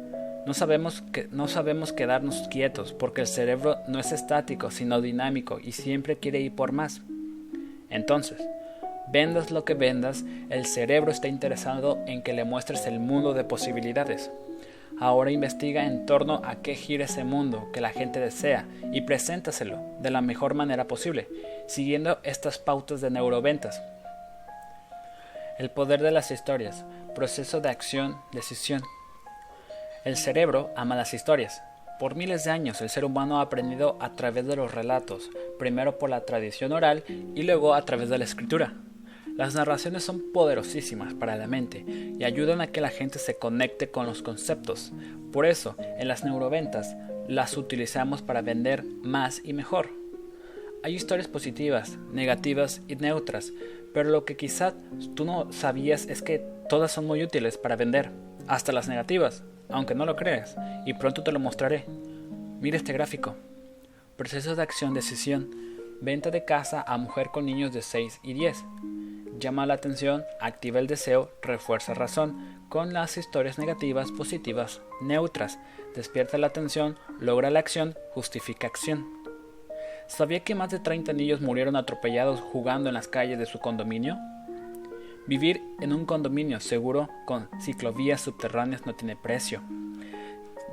[0.48, 5.60] No sabemos, que, no sabemos quedarnos quietos porque el cerebro no es estático, sino dinámico
[5.60, 7.02] y siempre quiere ir por más.
[7.90, 8.42] Entonces,
[9.08, 13.44] Vendas lo que vendas, el cerebro está interesado en que le muestres el mundo de
[13.44, 14.32] posibilidades.
[15.00, 19.80] Ahora investiga en torno a qué gira ese mundo que la gente desea y preséntaselo
[20.00, 21.28] de la mejor manera posible,
[21.68, 23.82] siguiendo estas pautas de neuroventas.
[25.60, 28.82] El poder de las historias, proceso de acción, decisión.
[30.04, 31.62] El cerebro ama las historias.
[32.00, 35.30] Por miles de años el ser humano ha aprendido a través de los relatos,
[35.60, 38.74] primero por la tradición oral y luego a través de la escritura.
[39.36, 41.84] Las narraciones son poderosísimas para la mente
[42.18, 44.94] y ayudan a que la gente se conecte con los conceptos.
[45.34, 46.96] Por eso, en las neuroventas
[47.28, 49.90] las utilizamos para vender más y mejor.
[50.84, 53.52] Hay historias positivas, negativas y neutras,
[53.94, 54.74] pero lo que quizás
[55.16, 58.12] tú no sabías es que todas son muy útiles para vender,
[58.48, 60.56] hasta las negativas, aunque no lo creas,
[60.86, 61.84] y pronto te lo mostraré.
[62.62, 63.36] Mira este gráfico.
[64.16, 65.50] Proceso de acción-decisión.
[66.00, 68.64] Venta de casa a mujer con niños de 6 y 10
[69.40, 75.60] llama la atención, activa el deseo, refuerza razón, con las historias negativas, positivas, neutras,
[75.96, 79.06] despierta la atención, logra la acción, justifica acción.
[80.08, 84.18] ¿Sabía que más de 30 niños murieron atropellados jugando en las calles de su condominio?
[85.28, 89.62] Vivir en un condominio seguro con ciclovías subterráneas no tiene precio.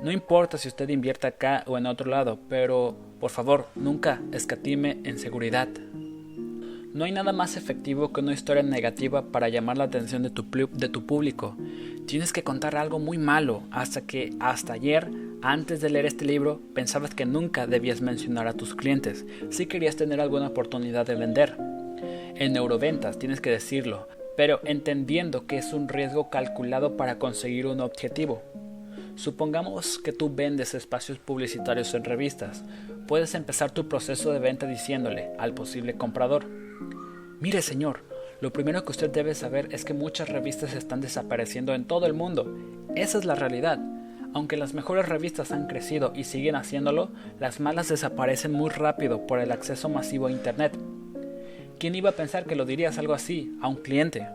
[0.03, 4.99] No importa si usted invierte acá o en otro lado, pero por favor, nunca escatime
[5.05, 5.69] en seguridad.
[6.93, 11.05] No hay nada más efectivo que una historia negativa para llamar la atención de tu,
[11.07, 11.57] público.
[12.05, 15.09] Tienes que contar algo muy malo hasta que hasta ayer,
[15.41, 19.95] antes de leer este libro, pensabas que nunca debías mencionar a tus clientes si querías
[19.95, 21.57] tener alguna oportunidad de vender.
[22.35, 27.79] En neuroventas tienes que decirlo, pero entendiendo que es un riesgo calculado para conseguir un
[27.79, 28.43] objetivo.
[29.15, 32.63] Supongamos que tú vendes espacios publicitarios en revistas.
[33.07, 36.45] Puedes empezar tu proceso de venta diciéndole al posible comprador,
[37.39, 37.99] Mire, señor,
[38.39, 42.13] lo primero que usted debe saber es que muchas revistas están desapareciendo en todo el
[42.13, 42.57] mundo.
[42.95, 43.79] Esa es la realidad.
[44.33, 49.39] Aunque las mejores revistas han crecido y siguen haciéndolo, las malas desaparecen muy rápido por
[49.39, 50.77] el acceso masivo a Internet.
[51.79, 54.25] ¿Quién iba a pensar que lo dirías algo así a un cliente?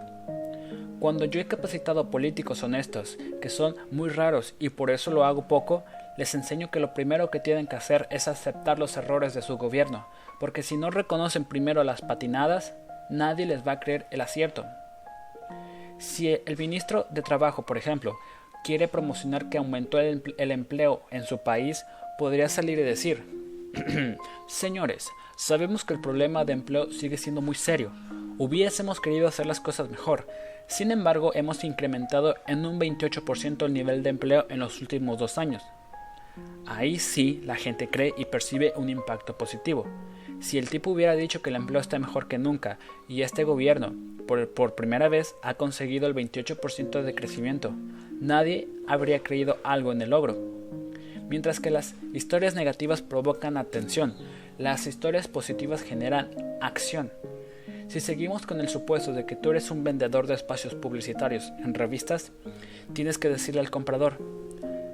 [1.00, 5.46] Cuando yo he capacitado políticos honestos, que son muy raros y por eso lo hago
[5.46, 5.84] poco,
[6.16, 9.56] les enseño que lo primero que tienen que hacer es aceptar los errores de su
[9.56, 10.06] gobierno,
[10.40, 12.74] porque si no reconocen primero las patinadas,
[13.10, 14.64] nadie les va a creer el acierto.
[15.98, 18.16] Si el ministro de Trabajo, por ejemplo,
[18.64, 21.84] quiere promocionar que aumentó el, empleo en su país,
[22.18, 23.22] podría salir y decir,
[24.48, 27.92] señores, sabemos que el problema de empleo sigue siendo muy serio.
[28.38, 30.26] Hubiésemos querido hacer las cosas mejor.
[30.68, 35.38] Sin embargo, hemos incrementado en un 28% el nivel de empleo en los últimos dos
[35.38, 35.62] años.
[36.66, 39.86] Ahí sí la gente cree y percibe un impacto positivo.
[40.40, 43.94] Si el tipo hubiera dicho que el empleo está mejor que nunca y este gobierno
[44.26, 47.72] por, primera vez ha conseguido el 28% de crecimiento,
[48.20, 50.36] nadie habría creído algo en el logro.
[51.28, 54.14] Mientras que las historias negativas provocan atención,
[54.58, 57.10] las historias positivas generan acción.
[57.88, 61.72] Si seguimos con el supuesto de que tú eres un vendedor de espacios publicitarios en
[61.72, 62.32] revistas,
[62.92, 64.18] tienes que decirle al comprador,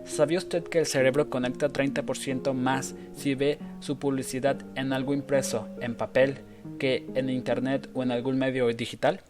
[0.05, 5.69] ¿sabía usted que el cerebro conecta 30% más si ve su publicidad en algo impreso,
[5.81, 6.39] en papel,
[6.79, 9.23] que en internet o en algún medio digital?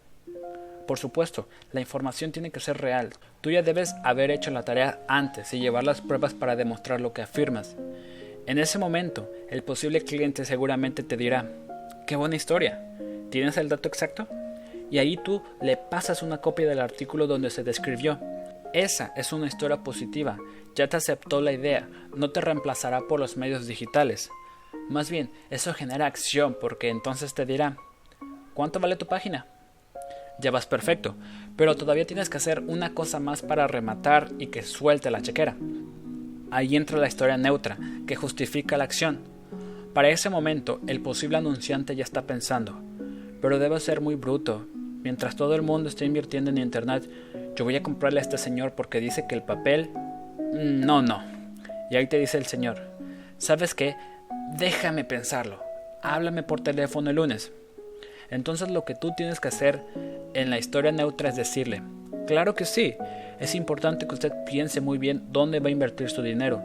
[0.86, 3.14] Por supuesto, la información tiene que ser real.
[3.40, 7.14] Tú ya debes haber hecho la tarea antes y llevar las pruebas para demostrar lo
[7.14, 7.76] que afirmas.
[8.44, 11.50] En ese momento, el posible cliente seguramente te dirá,
[12.06, 12.84] qué buena historia,
[13.30, 14.28] ¿tienes el dato exacto?
[14.90, 18.20] Y ahí tú le pasas una copia del artículo donde se describió.
[18.72, 20.38] Esa es una historia positiva,
[20.74, 24.30] ya te aceptó la idea, no te reemplazará por los medios digitales.
[24.88, 27.76] Más bien, eso genera acción porque entonces te dirá,
[28.54, 29.46] ¿cuánto vale tu página?
[30.38, 31.14] ya vas perfecto,
[31.56, 35.56] pero todavía tienes que hacer una cosa más para rematar y que suelte la chequera.
[36.50, 39.20] Ahí entra la historia neutra, que justifica la acción.
[39.92, 42.80] Para ese momento, el posible anunciante ya está pensando,
[43.44, 44.66] pero debe ser muy bruto.
[45.02, 47.06] Mientras todo el mundo está invirtiendo en Internet,
[47.54, 49.90] yo voy a comprarle a este señor porque dice que el papel...
[50.54, 51.22] No, no.
[51.90, 52.80] Y ahí te dice el señor,
[53.36, 53.96] ¿sabes qué?
[54.56, 55.62] Déjame pensarlo.
[56.02, 57.52] Háblame por teléfono el lunes.
[58.30, 59.82] Entonces lo que tú tienes que hacer
[60.32, 61.82] en la historia neutra es decirle,
[62.26, 62.94] claro que sí,
[63.40, 66.62] es importante que usted piense muy bien dónde va a invertir su dinero.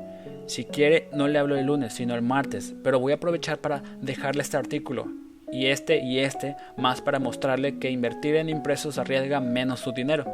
[0.47, 3.83] Si quiere, no le hablo el lunes, sino el martes, pero voy a aprovechar para
[3.99, 5.09] dejarle este artículo
[5.51, 10.25] y este y este más para mostrarle que invertir en impresos arriesga menos su dinero.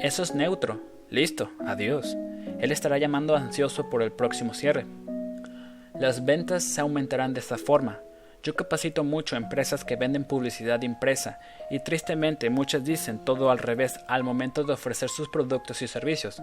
[0.00, 0.80] Eso es neutro.
[1.10, 2.16] Listo, adiós.
[2.58, 4.86] Él estará llamando ansioso por el próximo cierre.
[5.98, 8.00] Las ventas se aumentarán de esta forma,
[8.42, 11.38] yo capacito mucho a empresas que venden publicidad impresa
[11.70, 16.42] y tristemente muchas dicen todo al revés al momento de ofrecer sus productos y servicios.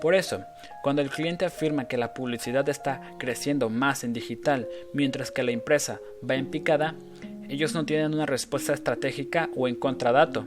[0.00, 0.44] Por eso,
[0.82, 5.50] cuando el cliente afirma que la publicidad está creciendo más en digital mientras que la
[5.50, 6.94] impresa va en picada,
[7.48, 10.46] ellos no tienen una respuesta estratégica o en contradato.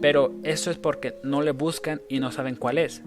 [0.00, 3.02] Pero eso es porque no le buscan y no saben cuál es.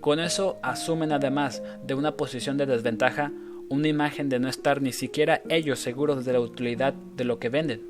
[0.00, 3.32] Con eso asumen además de una posición de desventaja
[3.72, 7.48] una imagen de no estar ni siquiera ellos seguros de la utilidad de lo que
[7.48, 7.80] venden.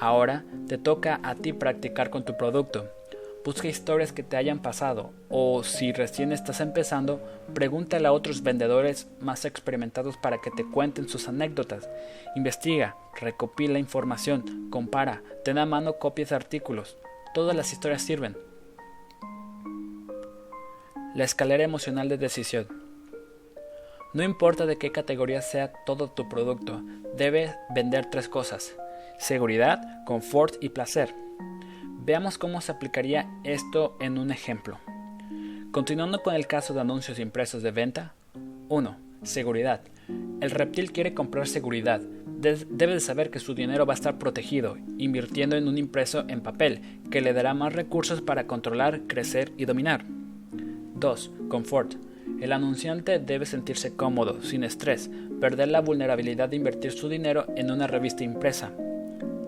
[0.00, 2.88] Ahora te toca a ti practicar con tu producto.
[3.44, 7.20] Busca historias que te hayan pasado o si recién estás empezando,
[7.54, 11.88] pregúntale a otros vendedores más experimentados para que te cuenten sus anécdotas.
[12.36, 16.98] Investiga, recopila información, compara, ten a mano copias de artículos.
[17.32, 18.36] Todas las historias sirven.
[21.14, 22.68] La escalera emocional de decisión.
[24.14, 26.82] No importa de qué categoría sea todo tu producto,
[27.16, 28.74] debe vender tres cosas,
[29.18, 31.14] seguridad, confort y placer.
[32.08, 34.78] Veamos cómo se aplicaría esto en un ejemplo.
[35.72, 38.14] Continuando con el caso de anuncios impresos de venta.
[38.70, 38.96] 1.
[39.24, 39.82] Seguridad.
[40.40, 42.00] El reptil quiere comprar seguridad.
[42.00, 46.40] Debe de saber que su dinero va a estar protegido, invirtiendo en un impreso en
[46.40, 46.80] papel,
[47.10, 50.06] que le dará más recursos para controlar, crecer y dominar.
[50.94, 51.30] 2.
[51.50, 51.96] Confort.
[52.40, 55.10] El anunciante debe sentirse cómodo, sin estrés,
[55.42, 58.72] perder la vulnerabilidad de invertir su dinero en una revista impresa.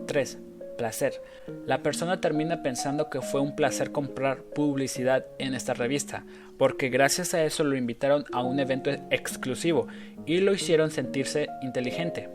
[0.05, 0.50] 3.
[0.81, 1.21] Placer.
[1.67, 6.25] La persona termina pensando que fue un placer comprar publicidad en esta revista,
[6.57, 9.89] porque gracias a eso lo invitaron a un evento exclusivo
[10.25, 12.31] y lo hicieron sentirse inteligente.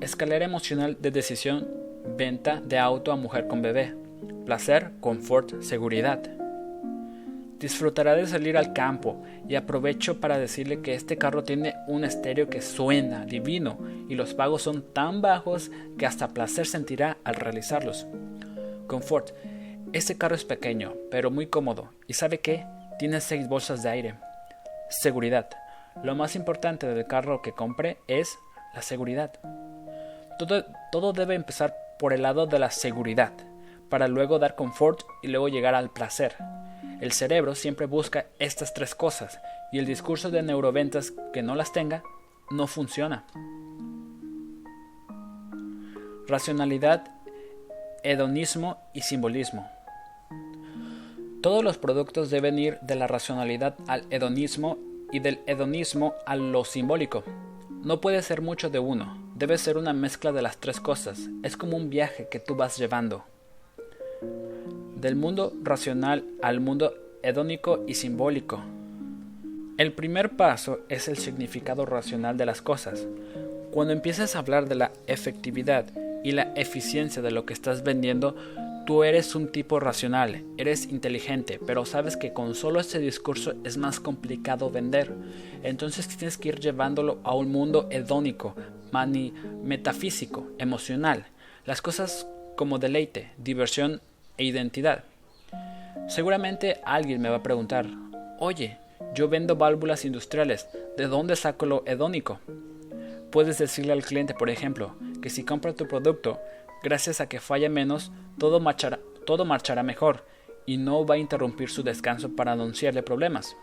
[0.00, 1.66] Escalera emocional de decisión,
[2.16, 3.96] venta de auto a mujer con bebé.
[4.46, 6.41] Placer, confort, seguridad.
[7.62, 12.50] Disfrutará de salir al campo y aprovecho para decirle que este carro tiene un estéreo
[12.50, 18.08] que suena divino y los pagos son tan bajos que hasta placer sentirá al realizarlos.
[18.88, 19.30] Confort.
[19.92, 22.66] Este carro es pequeño, pero muy cómodo y sabe que
[22.98, 24.14] tiene seis bolsas de aire.
[24.90, 25.48] Seguridad.
[26.02, 28.40] Lo más importante del carro que compre es
[28.74, 29.34] la seguridad.
[30.36, 33.34] Todo, todo debe empezar por el lado de la seguridad,
[33.88, 36.34] para luego dar confort y luego llegar al placer.
[37.02, 39.40] El cerebro siempre busca estas tres cosas
[39.72, 42.04] y el discurso de neuroventas que no las tenga
[42.48, 43.26] no funciona.
[46.28, 47.02] Racionalidad,
[48.04, 49.68] hedonismo y simbolismo.
[51.42, 54.78] Todos los productos deben ir de la racionalidad al hedonismo
[55.10, 57.24] y del hedonismo a lo simbólico.
[57.82, 61.18] No puede ser mucho de uno, debe ser una mezcla de las tres cosas.
[61.42, 63.24] Es como un viaje que tú vas llevando
[65.02, 68.62] del mundo racional al mundo hedónico y simbólico.
[69.76, 73.06] El primer paso es el significado racional de las cosas.
[73.72, 75.86] Cuando empiezas a hablar de la efectividad
[76.22, 78.36] y la eficiencia de lo que estás vendiendo,
[78.84, 83.76] Tú eres un tipo racional, eres inteligente, pero sabes que con solo ese discurso es
[83.76, 85.14] más complicado vender.
[85.62, 88.56] Entonces tienes que ir llevándolo a un mundo hedónico,
[88.90, 89.32] mani
[89.62, 91.26] metafísico, emocional.
[91.64, 92.26] Las cosas
[92.56, 94.00] como deleite, diversión
[94.36, 95.04] e identidad.
[96.08, 97.86] Seguramente alguien me va a preguntar,
[98.38, 98.78] oye,
[99.14, 102.40] yo vendo válvulas industriales, ¿de dónde saco lo hedónico?
[103.30, 106.40] Puedes decirle al cliente, por ejemplo, que si compra tu producto,
[106.82, 110.24] gracias a que falla menos, todo marchará, todo marchará mejor
[110.66, 113.56] y no va a interrumpir su descanso para anunciarle problemas.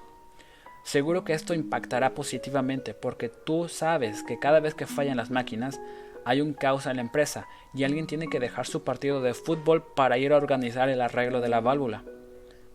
[0.83, 5.79] Seguro que esto impactará positivamente porque tú sabes que cada vez que fallan las máquinas
[6.25, 9.83] hay un caos en la empresa y alguien tiene que dejar su partido de fútbol
[9.95, 12.03] para ir a organizar el arreglo de la válvula.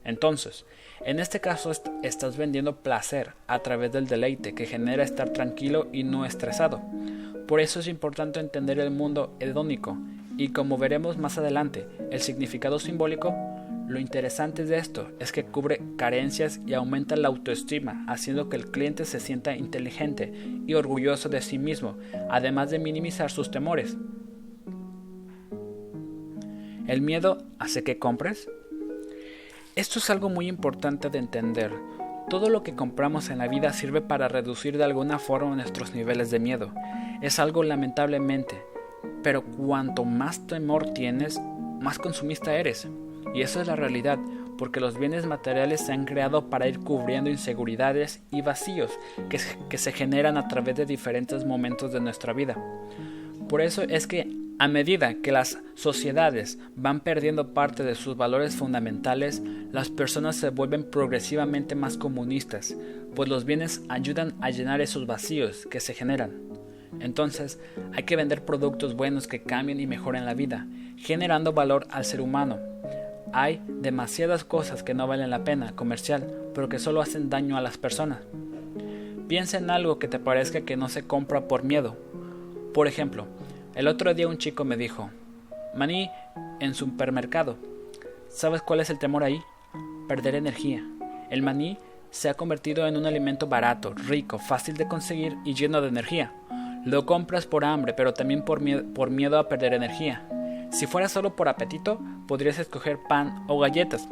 [0.04, 0.66] Entonces,
[1.04, 1.72] en este caso
[2.02, 6.82] estás vendiendo placer a través del deleite que genera estar tranquilo y no estresado.
[7.46, 9.96] Por eso es importante entender el mundo hedónico
[10.36, 13.34] y como veremos más adelante, el significado simbólico,
[13.86, 18.70] lo interesante de esto es que cubre carencias y aumenta la autoestima, haciendo que el
[18.70, 20.32] cliente se sienta inteligente
[20.66, 21.96] y orgulloso de sí mismo,
[22.30, 23.96] además de minimizar sus temores.
[26.86, 28.48] ¿El miedo hace que compres?
[29.76, 31.72] Esto es algo muy importante de entender.
[32.30, 36.30] Todo lo que compramos en la vida sirve para reducir de alguna forma nuestros niveles
[36.30, 36.72] de miedo.
[37.22, 38.62] Es algo lamentablemente
[39.24, 41.40] pero cuanto más temor tienes,
[41.80, 42.86] más consumista eres.
[43.34, 44.18] Y eso es la realidad,
[44.56, 48.92] porque los bienes materiales se han creado para ir cubriendo inseguridades y vacíos
[49.28, 52.56] que, se generan a través de diferentes momentos de nuestra vida.
[53.48, 54.30] Por eso es que
[54.60, 60.50] a medida que las sociedades van perdiendo parte de sus valores fundamentales, las personas se
[60.50, 62.76] vuelven progresivamente más comunistas,
[63.16, 66.30] pues los bienes ayudan a llenar esos vacíos que se generan.
[67.00, 67.58] Entonces,
[67.92, 72.20] hay que vender productos buenos que cambien y mejoren la vida, generando valor al ser
[72.20, 72.60] humano.
[73.36, 77.60] Hay demasiadas cosas que no valen la pena comercial, pero que solo hacen daño a
[77.60, 78.20] las personas.
[79.26, 81.96] Piensa en algo que te parezca que no se compra por miedo.
[82.72, 83.26] Por ejemplo,
[83.74, 85.10] el otro día un chico me dijo,
[85.74, 86.12] maní
[86.60, 87.56] en supermercado.
[88.28, 89.42] ¿Sabes cuál es el temor ahí?
[90.06, 90.86] Perder energía.
[91.28, 91.76] El maní
[92.12, 96.32] se ha convertido en un alimento barato, rico, fácil de conseguir y lleno de energía.
[96.84, 98.62] Lo compras por hambre, pero también por,
[98.92, 100.24] por miedo a perder energía.
[100.74, 104.08] Si fuera solo por apetito, podrías escoger pan o galletas.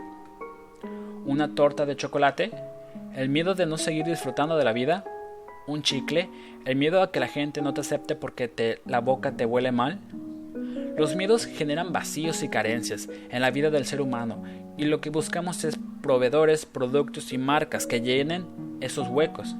[1.26, 2.52] Una torta de chocolate,
[3.16, 5.04] el miedo de no seguir disfrutando de la vida,
[5.66, 6.30] un chicle,
[6.64, 9.98] el miedo a que la gente no te acepte porque la boca te huele mal.
[10.96, 14.44] Los miedos generan vacíos y carencias en la vida del ser humano
[14.78, 18.46] y lo que buscamos es proveedores, productos y marcas que llenen
[18.80, 19.56] esos huecos.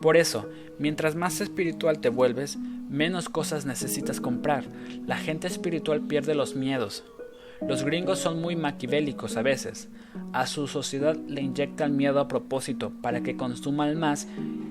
[0.00, 4.64] Por eso, mientras más espiritual te vuelves, menos cosas necesitas comprar.
[5.06, 7.04] La gente espiritual pierde los miedos.
[7.66, 9.88] Los gringos son muy maquiavélicos a veces.
[10.32, 14.28] A su sociedad le inyectan miedo a propósito para que consuman más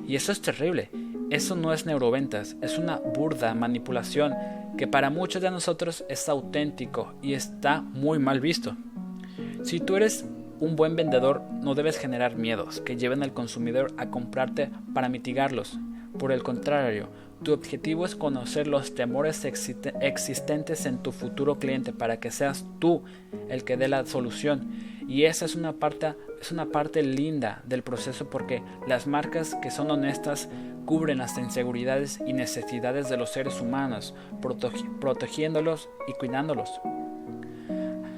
[0.08, 0.92] y eso es terrible.
[1.32, 4.36] Eso no es neuroventas, es una burda manipulación
[4.78, 8.78] que para muchos de nosotros es auténtico y está muy mal visto.
[9.64, 10.26] Si tú eres
[10.60, 15.78] un buen vendedor no debes generar miedos que lleven al consumidor a comprarte para mitigarlos.
[16.18, 17.10] Por el contrario,
[17.44, 23.04] tu objetivo es conocer los temores existentes en tu futuro cliente para que seas tú
[23.50, 24.72] el que dé la solución.
[25.08, 29.72] Y esa es una parte, es una parte linda del proceso porque las marcas que
[29.72, 30.50] son honestas
[30.86, 34.16] cubren las inseguridades y necesidades de los seres humanos,
[35.00, 36.70] protegiéndolos y cuidándolos.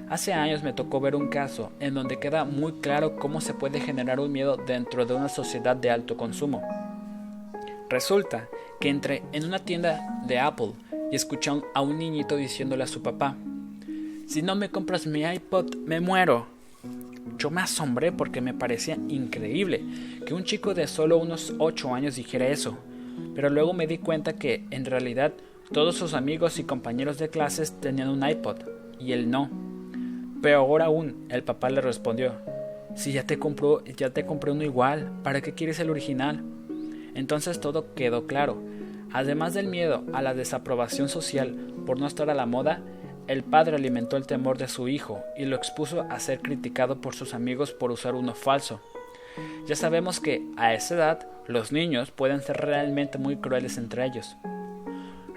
[0.10, 3.82] Hace años me tocó ver un caso en donde queda muy claro cómo se puede
[3.82, 6.62] generar un miedo dentro de una sociedad de alto consumo.
[7.90, 8.48] Resulta
[8.80, 10.72] que entré en una tienda de Apple
[11.12, 13.36] y escuché a un niñito diciéndole a su papá,
[14.28, 16.48] si no me compras mi iPod, me muero.
[17.38, 19.84] Yo me asombré porque me parecía increíble
[20.26, 22.78] que un chico de solo unos 8 años dijera eso,
[23.36, 25.34] pero luego me di cuenta que en realidad
[25.74, 28.58] todos sus amigos y compañeros de clases tenían un iPod
[29.02, 29.67] y él no.
[30.42, 32.34] Peor aún, el papá le respondió,
[32.96, 36.44] si ya te, compró, ya te compré uno igual, ¿para qué quieres el original?
[37.16, 38.62] Entonces todo quedó claro.
[39.12, 42.82] Además del miedo a la desaprobación social por no estar a la moda,
[43.28, 47.16] el padre alimentó el temor de su hijo y lo expuso a ser criticado por
[47.16, 48.80] sus amigos por usar uno falso.
[49.68, 54.38] Ya sabemos que a esa edad los niños pueden ser realmente muy crueles entre ellos.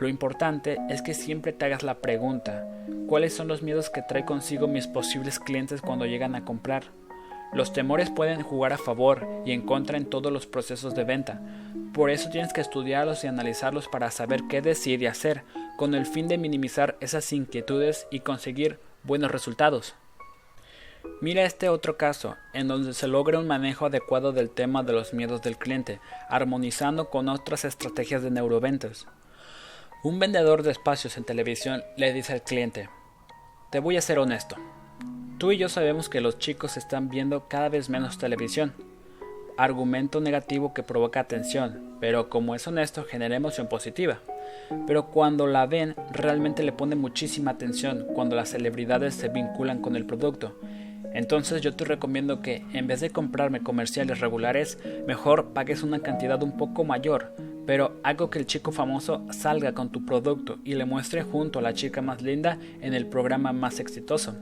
[0.00, 2.66] Lo importante es que siempre te hagas la pregunta,
[3.06, 6.84] ¿cuáles son los miedos que trae consigo mis posibles clientes cuando llegan a comprar?
[7.52, 11.42] Los temores pueden jugar a favor y en contra en todos los procesos de venta.
[11.92, 15.42] Por eso tienes que estudiarlos y analizarlos para saber qué decir y hacer,
[15.76, 19.96] con el fin de minimizar esas inquietudes y conseguir buenos resultados.
[21.20, 25.12] Mira este otro caso, en donde se logra un manejo adecuado del tema de los
[25.12, 29.06] miedos del cliente, armonizando con otras estrategias de neuroventas.
[30.02, 32.88] Un vendedor de espacios en televisión le dice al cliente,
[33.68, 34.56] te voy a ser honesto,
[35.36, 38.72] tú y yo sabemos que los chicos están viendo cada vez menos televisión,
[39.58, 44.20] argumento negativo que provoca atención, pero como es honesto genera emoción positiva.
[44.86, 49.96] Pero cuando la ven realmente le pone muchísima atención cuando las celebridades se vinculan con
[49.96, 50.58] el producto.
[51.12, 56.42] Entonces yo te recomiendo que en vez de comprarme comerciales regulares, mejor pagues una cantidad
[56.42, 57.34] un poco mayor,
[57.66, 61.62] pero hago que el chico famoso salga con tu producto y le muestre junto a
[61.62, 64.34] la chica más linda en el programa más exitoso.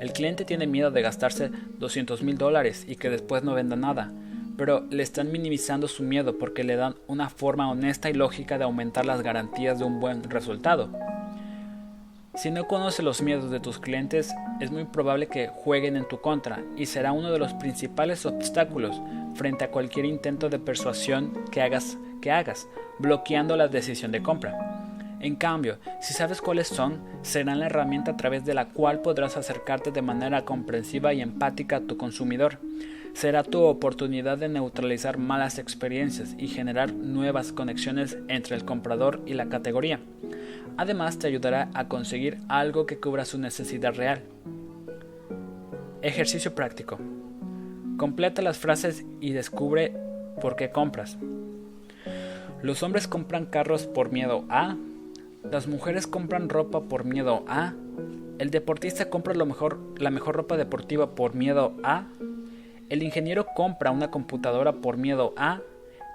[0.00, 4.12] El cliente tiene miedo de gastarse 200 mil dólares y que después no venda nada,
[4.56, 8.64] pero le están minimizando su miedo porque le dan una forma honesta y lógica de
[8.64, 10.90] aumentar las garantías de un buen resultado.
[12.38, 16.20] Si no conoces los miedos de tus clientes, es muy probable que jueguen en tu
[16.20, 19.02] contra y será uno de los principales obstáculos
[19.34, 22.68] frente a cualquier intento de persuasión que hagas, que hagas,
[23.00, 24.56] bloqueando la decisión de compra.
[25.18, 29.36] En cambio, si sabes cuáles son, serán la herramienta a través de la cual podrás
[29.36, 32.60] acercarte de manera comprensiva y empática a tu consumidor.
[33.14, 39.34] Será tu oportunidad de neutralizar malas experiencias y generar nuevas conexiones entre el comprador y
[39.34, 40.00] la categoría.
[40.76, 44.22] Además te ayudará a conseguir algo que cubra su necesidad real.
[46.02, 46.98] Ejercicio práctico.
[47.96, 49.92] Completa las frases y descubre
[50.40, 51.18] por qué compras.
[52.62, 54.76] Los hombres compran carros por miedo a.
[55.50, 57.74] Las mujeres compran ropa por miedo a.
[58.38, 62.06] El deportista compra lo mejor, la mejor ropa deportiva por miedo a.
[62.88, 65.60] El ingeniero compra una computadora por miedo a.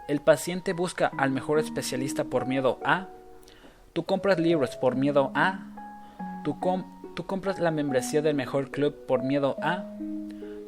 [0.07, 3.07] El paciente busca al mejor especialista por miedo a.
[3.93, 5.59] Tú compras libros por miedo a.
[6.43, 6.57] Tú,
[7.15, 9.85] tú compras la membresía del mejor club por miedo a.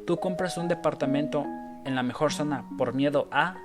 [0.06, 1.44] Tú compras un departamento
[1.84, 3.56] en la mejor zona por miedo a.